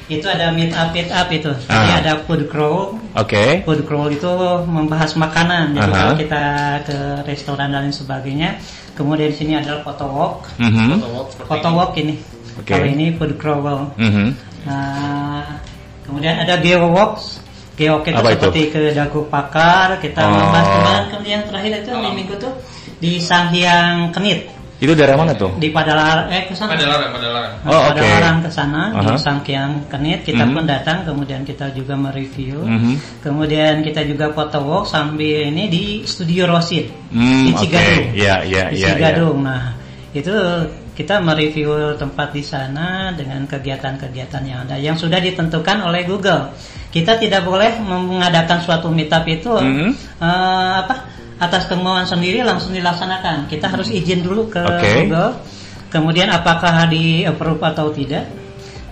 itu 0.07 0.27
ada 0.29 0.45
meet 0.53 0.71
up 0.71 0.89
meet 0.93 1.09
up 1.09 1.27
itu. 1.27 1.51
Jadi 1.65 1.89
Ah. 1.91 1.99
ada 1.99 2.13
food 2.23 2.45
crawl. 2.45 2.95
Oke. 3.11 3.65
Food 3.65 3.81
crawl 3.83 4.07
itu 4.07 4.29
membahas 4.63 5.17
makanan. 5.17 5.73
Jadi 5.73 5.89
Aha. 5.89 5.97
kalau 5.97 6.13
kita 6.15 6.43
ke 6.85 6.97
restoran 7.25 7.73
dan 7.73 7.83
lain 7.83 7.91
sebagainya. 7.91 8.61
Kemudian 8.93 9.29
di 9.29 9.37
sini 9.37 9.53
adalah 9.53 9.81
photo 9.81 10.05
walk. 10.07 10.37
Walk 10.57 11.27
seperti 11.33 11.49
Photo 11.49 11.67
ini. 11.67 11.77
walk 11.77 11.91
ini. 11.97 12.15
Oke. 12.57 12.69
Kalau 12.69 12.87
ini 12.87 13.05
food 13.13 13.33
crawl. 13.35 13.79
Mhm. 13.97 14.27
Nah, 14.65 15.45
kemudian 16.01 16.37
ada 16.37 16.53
geowalks. 16.57 17.41
Geowalk 17.73 18.05
itu 18.05 18.17
Apa 18.17 18.29
itu? 18.33 18.41
seperti 18.41 18.61
ke 18.73 18.81
Dagu 18.93 19.21
Pakar. 19.25 19.97
Kita 19.97 20.21
Oh. 20.21 20.33
membahas 20.33 20.65
kemarin 20.67 21.05
kemudian 21.09 21.33
yang 21.33 21.45
terakhir 21.45 21.71
itu 21.81 21.91
di 21.93 22.09
minggu 22.13 22.35
tuh 22.37 22.53
di 22.97 23.11
Sanghyang 23.21 24.09
Kenit 24.09 24.49
Itu 24.77 24.93
daerah 24.93 25.17
mana 25.17 25.33
tuh? 25.33 25.57
di 25.57 25.73
Padalarang 25.73 26.29
eh 26.29 26.45
ke 26.45 26.53
sana. 26.53 26.77
Padalarang, 26.77 27.09
Padalarang. 27.09 27.53
Oh, 27.65 27.81
oke. 27.89 27.97
Padalarang 27.97 28.37
ke 28.45 28.49
sana 28.49 28.81
di 28.93 29.09
Aha. 29.09 29.17
Sanghyang 29.17 29.73
Kenit 29.89 30.21
kita 30.21 30.45
Mhm. 30.45 30.53
pun 30.53 30.63
datang 30.69 30.97
kemudian 31.01 31.41
kita 31.41 31.73
juga 31.73 31.97
mereview. 31.97 32.61
Mhm. 32.61 33.25
Kemudian 33.25 33.81
kita 33.81 34.05
juga 34.05 34.29
foto 34.29 34.61
walk 34.61 34.85
sambil 34.85 35.49
ini 35.49 35.65
di 35.65 35.83
Studio 36.05 36.45
Rosin 36.45 36.85
Hmm, 37.09 37.49
di 37.49 37.51
oke. 37.57 37.59
Cigadung. 37.65 38.05
Iya, 38.13 38.35
iya, 38.45 38.63
di 38.69 38.77
iya, 38.77 38.87
Cigadung. 38.93 39.37
Nah, 39.41 39.73
itu 40.13 40.33
kita 40.93 41.21
mereview 41.21 41.69
tempat 41.93 42.33
di 42.33 42.41
sana 42.41 43.13
dengan 43.13 43.49
kegiatan-kegiatan 43.49 44.43
yang 44.45 44.59
ada 44.61 44.77
yang 44.77 44.93
sudah 44.93 45.17
ditentukan 45.17 45.81
oleh 45.81 46.05
Google. 46.05 46.53
Kita 46.87 47.17
tidak 47.17 47.45
boleh 47.45 47.81
mengadakan 47.81 48.61
suatu 48.61 48.89
meetup 48.89 49.25
itu 49.25 49.53
Mhm. 49.57 49.89
eh, 50.21 50.73
apa 50.81 51.16
atas 51.37 51.69
kemauan 51.69 52.05
sendiri 52.05 52.41
langsung 52.41 52.73
dilaksanakan. 52.73 53.45
Kita 53.45 53.69
harus 53.69 53.93
izin 53.93 54.25
dulu 54.25 54.49
ke 54.49 54.61
Oke. 54.61 55.05
Google. 55.05 55.31
Kemudian 55.87 56.27
apakah 56.33 56.89
di 56.89 57.23
approve 57.23 57.63
atau 57.63 57.93
tidak. 57.93 58.27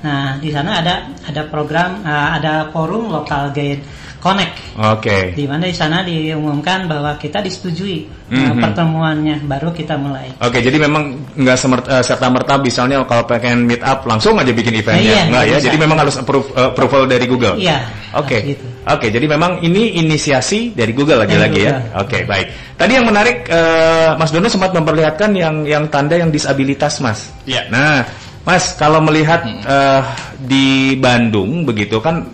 Nah, 0.06 0.38
di 0.38 0.54
sana 0.54 0.86
ada 0.86 1.12
ada 1.26 1.42
program 1.50 2.06
eh, 2.06 2.30
ada 2.40 2.70
forum 2.70 3.10
local 3.10 3.50
guide 3.52 3.82
connect. 4.26 4.58
Oke. 4.74 5.38
Di 5.38 5.46
mana 5.46 5.70
di 5.70 5.76
sana 5.78 6.02
diumumkan 6.02 6.90
bahwa 6.90 7.14
kita 7.22 7.46
disetujui 7.46 8.10
uh, 8.34 8.34
Mhm. 8.34 8.58
pertemuannya, 8.58 9.36
baru 9.46 9.70
kita 9.70 9.94
mulai. 10.02 10.34
Oke, 10.42 10.66
jadi 10.66 10.82
memang 10.82 11.14
nggak 11.38 11.58
eh, 11.86 12.02
serta 12.02 12.26
merta 12.34 12.58
misalnya 12.58 13.06
kalau 13.06 13.22
pengen 13.30 13.70
meet 13.70 13.86
up 13.86 14.02
langsung 14.10 14.34
aja 14.42 14.50
bikin 14.50 14.74
eventnya, 14.74 15.14
Iya, 15.14 15.24
nggak 15.30 15.44
ya? 15.46 15.50
bisa. 15.62 15.66
Jadi 15.70 15.78
memang 15.78 15.98
harus 16.02 16.18
approve, 16.18 16.50
eh, 16.58 16.68
approval 16.74 17.06
dari 17.06 17.26
Google. 17.30 17.56
Iya. 17.62 17.86
Oke, 18.18 18.42
harus 18.42 18.58
gitu. 18.58 18.66
oke. 18.90 19.08
Jadi 19.14 19.26
memang 19.30 19.62
ini 19.62 20.02
inisiasi 20.02 20.74
dari 20.74 20.90
Google 20.98 21.22
lagi-lagi 21.22 21.62
ya. 21.62 21.78
Oke, 22.02 22.26
baik. 22.26 22.74
Tadi 22.82 22.92
yang 22.98 23.06
menarik, 23.06 23.46
eh, 23.46 24.10
Mas 24.18 24.34
Dono 24.34 24.50
sempat 24.50 24.74
memperlihatkan 24.74 25.30
yang 25.38 25.62
yang 25.70 25.86
tanda 25.94 26.18
yang 26.18 26.34
disabilitas, 26.34 26.98
Mas. 26.98 27.30
Iya. 27.46 27.70
Nah, 27.70 28.02
Mas, 28.42 28.74
kalau 28.78 29.02
melihat 29.02 29.42
eh, 29.46 30.02
di 30.42 30.94
Bandung 30.98 31.66
begitu 31.66 31.98
kan 32.02 32.26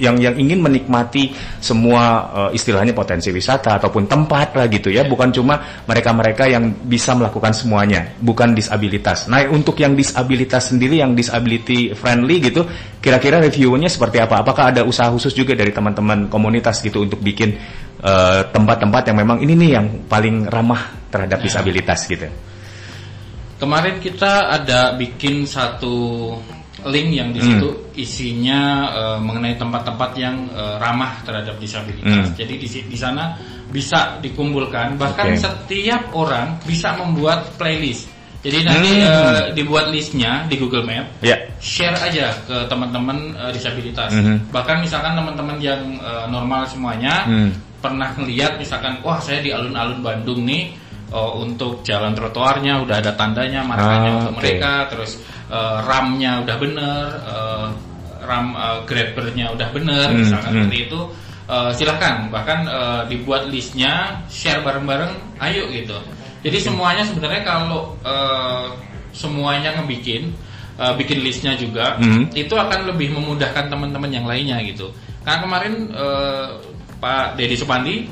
yang 0.00 0.16
yang 0.16 0.34
ingin 0.40 0.64
menikmati 0.64 1.36
semua 1.60 2.02
eh, 2.48 2.56
istilahnya 2.56 2.96
potensi 2.96 3.28
wisata 3.28 3.76
ataupun 3.76 4.08
tempat 4.08 4.56
lah 4.56 4.66
gitu 4.72 4.88
ya, 4.88 5.04
bukan 5.04 5.28
cuma 5.30 5.84
mereka-mereka 5.84 6.48
yang 6.48 6.72
bisa 6.88 7.12
melakukan 7.12 7.52
semuanya, 7.52 8.16
bukan 8.18 8.56
disabilitas. 8.56 9.28
Nah, 9.28 9.44
untuk 9.52 9.76
yang 9.76 9.92
disabilitas 9.92 10.72
sendiri 10.72 11.04
yang 11.04 11.12
disability 11.12 11.92
friendly 11.92 12.40
gitu, 12.40 12.64
kira-kira 12.98 13.38
reviewnya 13.44 13.92
seperti 13.92 14.24
apa? 14.24 14.40
Apakah 14.40 14.72
ada 14.72 14.82
usaha 14.82 15.12
khusus 15.12 15.36
juga 15.36 15.52
dari 15.52 15.70
teman-teman 15.70 16.32
komunitas 16.32 16.80
gitu 16.80 17.04
untuk 17.04 17.20
bikin 17.20 17.52
eh, 18.00 18.40
tempat-tempat 18.48 19.12
yang 19.12 19.18
memang 19.20 19.38
ini 19.44 19.52
nih 19.52 19.70
yang 19.76 19.86
paling 20.08 20.48
ramah 20.48 21.12
terhadap 21.12 21.44
disabilitas 21.44 22.08
gitu? 22.08 22.26
Kemarin 23.60 24.00
kita 24.00 24.56
ada 24.56 24.96
bikin 24.96 25.44
satu 25.44 26.32
link 26.86 27.08
yang 27.12 27.30
di 27.30 27.40
situ 27.40 27.68
isinya 27.94 28.60
eh, 28.90 29.18
mengenai 29.20 29.56
tempat-tempat 29.56 30.10
yang 30.16 30.36
eh, 30.50 30.76
ramah 30.78 31.20
terhadap 31.22 31.56
disabilitas. 31.56 32.30
Hmm. 32.30 32.36
Jadi 32.36 32.54
di 32.56 32.68
di 32.86 32.98
sana 32.98 33.36
bisa 33.70 34.18
dikumpulkan 34.18 34.98
bahkan 34.98 35.30
Oke. 35.30 35.38
setiap 35.38 36.10
orang 36.12 36.58
bisa 36.64 36.96
membuat 36.96 37.54
playlist. 37.54 38.08
Jadi 38.40 38.64
nanti 38.64 38.90
Hmm. 38.96 39.04
eh, 39.04 39.42
dibuat 39.52 39.92
listnya 39.92 40.48
di 40.48 40.56
Google 40.56 40.88
Map 40.88 41.20
Ya. 41.20 41.36
share 41.60 41.96
aja 42.00 42.32
ke 42.48 42.56
teman-teman 42.66 43.36
eh, 43.36 43.52
disabilitas. 43.52 44.10
Mhm. 44.10 44.48
Bahkan 44.48 44.80
misalkan 44.80 45.12
teman-teman 45.12 45.60
yang 45.60 45.80
eh, 46.00 46.24
normal 46.26 46.64
semuanya 46.64 47.28
Hmm. 47.28 47.52
pernah 47.80 48.12
ngeliat 48.16 48.56
misalkan 48.56 49.00
wah 49.00 49.20
saya 49.20 49.40
di 49.40 49.52
alun-alun 49.52 50.00
Bandung 50.00 50.44
nih 50.44 50.68
oh, 51.10 51.40
untuk 51.40 51.80
jalan 51.80 52.12
trotoarnya 52.12 52.76
udah 52.84 52.96
ada 53.00 53.12
tandanya 53.16 53.64
markanya 53.64 54.10
Ah, 54.12 54.16
untuk 54.20 54.32
oke. 54.36 54.40
mereka 54.44 54.70
terus 54.92 55.16
eh, 55.50 55.78
ramnya 55.84 56.46
udah 56.46 56.56
bener 56.56 57.04
eh, 57.26 57.66
ram 58.22 58.46
eh, 58.54 58.78
grabbernya 58.86 59.50
udah 59.52 59.68
bener 59.74 60.06
Hmm, 60.08 60.22
misalkan 60.22 60.50
hmm. 60.54 60.58
seperti 60.64 60.78
itu 60.86 61.00
eh, 61.50 61.70
silahkan 61.74 62.16
bahkan 62.30 62.58
eh, 62.70 63.02
dibuat 63.10 63.50
listnya 63.50 64.22
share 64.30 64.62
bareng-bareng 64.62 65.10
ayo 65.42 65.66
gitu 65.74 65.98
jadi 66.40 66.56
semuanya 66.62 67.02
sebenarnya 67.04 67.42
kalau 67.44 67.98
eh, 68.06 68.66
semuanya 69.12 69.74
ngebikin 69.80 70.30
eh, 70.78 70.92
bikin 70.96 71.18
listnya 71.20 71.58
juga 71.58 71.98
Hmm. 71.98 72.30
itu 72.32 72.54
akan 72.54 72.86
lebih 72.94 73.10
memudahkan 73.12 73.66
teman-teman 73.68 74.10
yang 74.14 74.24
lainnya 74.24 74.62
gitu 74.62 74.88
karena 75.26 75.38
kemarin 75.42 75.74
eh, 75.92 76.46
Pak 77.00 77.40
Dedi 77.40 77.56
Supandi 77.56 78.04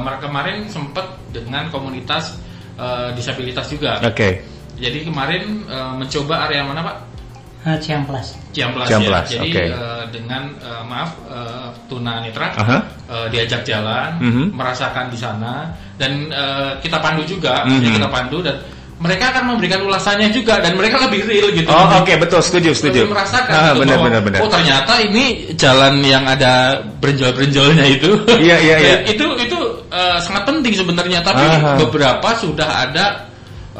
mereka 0.00 0.24
kemarin 0.24 0.64
sempat 0.64 1.04
dengan 1.28 1.68
komunitas 1.68 2.40
eh, 2.80 3.12
disabilitas 3.12 3.68
juga 3.68 4.00
Oke. 4.00 4.40
Jadi 4.80 4.98
kemarin 5.04 5.42
eh, 5.68 5.92
mencoba 5.94 6.48
area 6.48 6.64
mana 6.64 6.82
Pak 6.82 6.96
Uh, 7.60 7.76
Ciamplas. 7.76 8.40
Ciamplas, 8.56 8.88
Ciamplas, 8.88 9.28
ya. 9.28 9.44
Jadi 9.44 9.52
oke. 9.52 9.64
eh, 9.68 10.04
dengan 10.08 10.48
eh, 10.64 10.80
maaf 10.88 11.12
eh, 11.28 11.68
tuna 11.92 12.24
netra 12.24 12.56
Aha. 12.56 12.80
eh, 13.04 13.26
diajak 13.28 13.68
jalan, 13.68 14.16
Mhm. 14.16 14.56
merasakan 14.56 15.12
di 15.12 15.20
sana 15.20 15.68
dan 16.00 16.32
eh, 16.32 16.72
kita 16.80 16.96
pandu 17.04 17.20
juga, 17.28 17.68
Mhm. 17.68 17.84
jadi 17.84 18.00
kita 18.00 18.08
pandu 18.08 18.40
dan 18.40 18.56
mereka 18.96 19.28
akan 19.28 19.44
memberikan 19.52 19.84
ulasannya 19.84 20.32
juga 20.32 20.56
dan 20.64 20.72
mereka 20.72 21.04
lebih 21.04 21.20
real 21.28 21.52
gitu. 21.52 21.68
Oh, 21.68 22.00
oke, 22.00 22.16
betul, 22.16 22.40
setuju, 22.40 22.72
setuju. 22.72 23.04
Lebih 23.04 23.12
merasakan 23.12 23.52
Ah, 23.52 23.72
gitu 23.76 23.80
benar, 23.84 23.96
bahwa, 24.00 24.06
benar, 24.08 24.20
benar. 24.24 24.38
Oh 24.40 24.48
ternyata 24.48 24.92
ini 25.04 25.24
jalan 25.52 25.94
yang 26.00 26.24
ada 26.24 26.80
berenjol-berenjolnya 26.96 27.84
itu. 27.92 28.08
Iya, 28.40 28.56
iya, 28.56 28.76
iya. 28.80 28.94
itu 29.12 29.24
itu 29.36 29.58
eh, 29.92 30.16
sangat 30.16 30.48
penting 30.48 30.72
sebenarnya. 30.72 31.20
Tapi 31.20 31.44
Aha. 31.44 31.76
beberapa 31.76 32.28
sudah 32.40 32.88
ada 32.88 33.28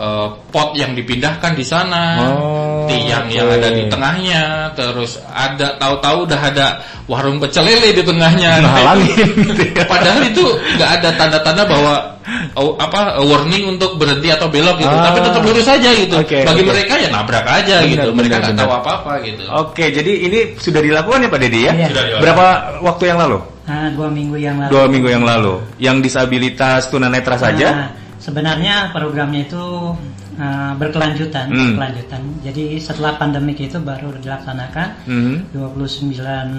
eh, 0.01 0.27
pot 0.49 0.73
yang 0.73 0.97
dipindahkan 0.97 1.53
di 1.53 1.63
sana, 1.63 2.03
Oh, 2.25 2.89
tiang 2.89 3.29
yang 3.29 3.47
oke. 3.47 3.57
ada 3.61 3.69
di 3.71 3.85
tengahnya, 3.87 4.43
terus 4.73 5.21
ada 5.29 5.77
tahu-tahu 5.77 6.25
udah 6.25 6.41
ada 6.41 6.67
warung 7.05 7.37
pecel 7.37 7.69
lele 7.69 7.93
di 7.93 8.01
tengahnya. 8.01 8.65
Nah, 8.65 8.97
gitu 8.97 9.61
ya. 9.77 9.85
Padahal 9.93 10.25
itu 10.25 10.41
nggak 10.81 10.91
ada 10.99 11.09
tanda-tanda 11.15 11.63
bahwa 11.69 11.95
oh, 12.57 12.75
apa 12.81 13.21
warning 13.21 13.77
untuk 13.77 14.01
berhenti 14.01 14.33
atau 14.33 14.49
belok 14.49 14.81
gitu, 14.81 14.91
Ah. 14.91 15.13
tapi 15.13 15.19
tetap 15.21 15.43
lurus 15.45 15.69
aja 15.69 15.91
gitu. 15.93 16.15
Oke, 16.17 16.49
Bagi 16.49 16.63
oke. 16.65 16.71
mereka 16.73 16.95
ya 16.97 17.09
nabrak 17.13 17.45
aja 17.45 17.77
Benar, 17.85 17.93
gitu. 17.93 18.09
Mereka 18.17 18.37
nggak 18.41 18.57
tahu 18.57 18.73
apa-apa 18.73 19.13
gitu. 19.23 19.43
Oke, 19.53 19.85
jadi 19.93 20.13
ini 20.27 20.39
sudah 20.57 20.81
dilakukan 20.81 21.27
ya 21.27 21.29
Pak 21.29 21.41
Dedi 21.45 21.61
ya? 21.69 21.73
Iya. 21.77 21.87
Sudah 21.93 22.03
dilakukan. 22.09 22.23
Berapa 22.25 22.47
waktu 22.81 23.05
yang 23.13 23.19
lalu? 23.21 23.39
Uh, 23.71 23.87
dua 23.95 24.09
minggu 24.11 24.37
yang 24.41 24.57
lalu. 24.59 24.71
Dua 24.73 24.85
minggu 24.91 25.09
yang 25.13 25.23
lalu. 25.23 25.55
Yang 25.79 25.97
disabilitas 26.09 26.91
tunanetra 26.91 27.37
saja? 27.39 27.95
Sebenarnya 28.21 28.93
programnya 28.93 29.49
itu 29.49 29.65
uh, 30.37 30.73
berkelanjutan, 30.77 31.49
Hmm. 31.49 31.57
berkelanjutan. 31.73 32.21
Jadi 32.45 32.77
setelah 32.77 33.17
pandemik 33.17 33.57
itu 33.59 33.81
baru 33.81 34.13
dilaksanakan 34.21 34.89
Mhm. 35.09 35.35
29 35.57 36.53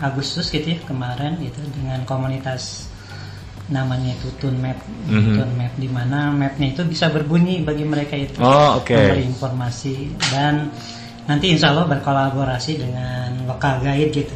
Agustus 0.00 0.48
gitu 0.48 0.72
ya 0.72 0.78
kemarin 0.84 1.36
gitu 1.38 1.60
dengan 1.76 2.00
komunitas 2.04 2.88
namanya 3.68 4.16
itu 4.16 4.32
Tunmap, 4.40 4.80
Mhm. 5.04 5.36
Tunmap 5.36 5.72
di 5.76 5.88
mana 5.92 6.32
mapnya 6.32 6.72
itu 6.72 6.82
bisa 6.88 7.12
berbunyi 7.12 7.60
bagi 7.60 7.84
mereka 7.84 8.16
itu 8.16 8.40
Oh, 8.40 8.80
oke. 8.80 8.96
memberi 8.96 9.28
informasi 9.28 10.08
dan 10.32 10.72
nanti 11.28 11.52
insya 11.52 11.76
Allah 11.76 11.84
berkolaborasi 11.84 12.80
dengan 12.80 13.44
lokal 13.44 13.84
guide 13.84 14.08
gitu, 14.08 14.32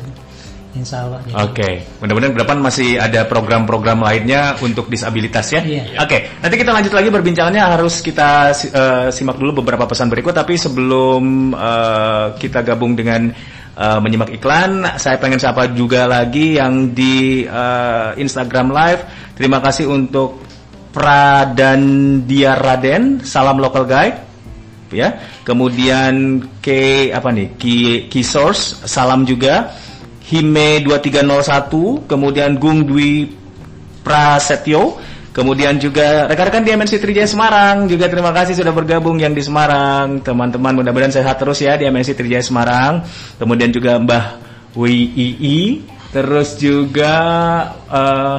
insya 0.73 1.05
Allah. 1.05 1.21
gitu. 1.25 1.37
Oke, 1.37 1.85
mudah-mudahan 2.01 2.33
ke 2.33 2.41
depan 2.45 2.59
masih 2.61 2.97
ada 2.97 3.29
program-program 3.29 4.01
lainnya 4.01 4.57
untuk 4.65 4.89
disabilitas 4.89 5.53
ya. 5.53 5.61
Iya. 5.61 6.01
Oke, 6.01 6.33
nanti 6.41 6.55
kita 6.57 6.71
lanjut 6.73 6.93
lagi 6.93 7.09
perbincangannya 7.13 7.63
harus 7.63 8.01
kita 8.01 8.53
eh, 8.53 9.09
simak 9.13 9.37
dulu 9.37 9.61
beberapa 9.61 9.85
pesan 9.85 10.09
berikut. 10.09 10.33
Tapi 10.33 10.57
sebelum 10.57 11.53
eh, 11.53 12.27
kita 12.41 12.65
gabung 12.65 12.97
dengan 12.97 13.29
eh, 13.77 13.99
menyimak 14.01 14.33
iklan, 14.33 14.97
saya 14.97 15.21
pengen 15.21 15.41
sapa 15.41 15.69
juga 15.73 16.09
lagi 16.09 16.57
yang 16.57 16.97
di 16.97 17.45
eh, 17.45 18.11
Instagram 18.17 18.73
Live. 18.73 19.03
Terima 19.37 19.61
kasih 19.61 19.89
untuk 19.93 20.41
Pradandia 20.93 22.53
Raden, 22.53 23.25
salam 23.25 23.57
local 23.57 23.89
guide 23.89 24.33
ya. 24.93 25.17
Kemudian 25.43 26.45
K 26.61 26.69
apa 27.11 27.33
nih? 27.33 27.57
Ki, 27.57 28.07
Ki 28.13 28.21
Source, 28.23 28.85
salam 28.85 29.25
juga. 29.25 29.73
Hime 30.31 30.85
2301, 30.87 32.07
kemudian 32.07 32.55
Gung 32.61 32.87
Dwi 32.87 33.27
Prasetyo, 34.07 34.99
kemudian 35.35 35.79
juga 35.83 36.31
rekan-rekan 36.31 36.63
di 36.63 36.71
MNC 36.75 37.03
Trijaya 37.03 37.27
Semarang 37.27 37.91
juga 37.91 38.07
terima 38.07 38.31
kasih 38.31 38.55
sudah 38.55 38.71
bergabung 38.71 39.19
yang 39.19 39.35
di 39.35 39.43
Semarang. 39.43 40.23
Teman-teman 40.23 40.79
mudah-mudahan 40.79 41.11
sehat 41.11 41.43
terus 41.43 41.59
ya 41.63 41.75
di 41.75 41.91
MNC 41.91 42.15
Trijaya 42.15 42.45
Semarang. 42.45 43.03
Kemudian 43.41 43.75
juga 43.75 43.99
Mbah 43.99 44.39
WII, 44.79 45.83
terus 46.15 46.55
juga 46.59 47.15
eh, 47.91 48.39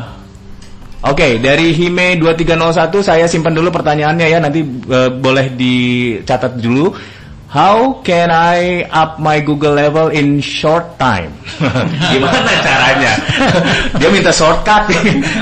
Oke, 1.04 1.36
dari 1.44 1.76
Hime 1.76 2.16
2301 2.16 3.04
saya 3.04 3.28
simpan 3.28 3.52
dulu 3.52 3.76
pertanyaannya 3.76 4.28
ya, 4.32 4.40
nanti 4.40 4.64
eh, 4.64 5.12
boleh 5.12 5.52
dicatat 5.52 6.56
dulu. 6.64 6.96
How 7.54 8.02
can 8.02 8.34
I 8.34 8.82
up 8.90 9.22
my 9.22 9.38
Google 9.38 9.78
level 9.78 10.10
in 10.10 10.42
short 10.42 10.98
time? 10.98 11.38
Gimana 12.10 12.50
caranya? 12.66 13.14
Dia 14.02 14.10
minta 14.10 14.34
shortcut. 14.34 14.90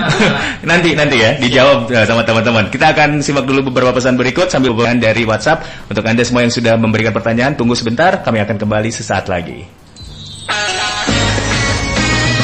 nanti 0.70 0.92
nanti 0.92 1.24
ya 1.24 1.40
dijawab 1.40 1.88
eh, 1.88 2.04
sama 2.04 2.28
teman-teman. 2.28 2.68
Kita 2.68 2.92
akan 2.92 3.24
simak 3.24 3.48
dulu 3.48 3.72
beberapa 3.72 3.96
pesan 3.96 4.20
berikut 4.20 4.52
sambil 4.52 4.76
hubungan 4.76 5.00
dari 5.00 5.24
WhatsApp 5.24 5.88
untuk 5.88 6.04
Anda 6.04 6.28
semua 6.28 6.44
yang 6.44 6.52
sudah 6.52 6.76
memberikan 6.76 7.16
pertanyaan. 7.16 7.56
Tunggu 7.56 7.80
sebentar, 7.80 8.20
kami 8.20 8.44
akan 8.44 8.60
kembali 8.60 8.92
sesaat 8.92 9.32
lagi. 9.32 9.64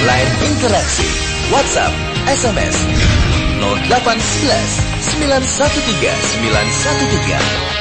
Line 0.08 0.32
interaksi 0.48 1.04
WhatsApp 1.52 1.92
SMS 2.24 2.88
0811 3.60 3.84
913 5.28 6.08
913 6.56 7.77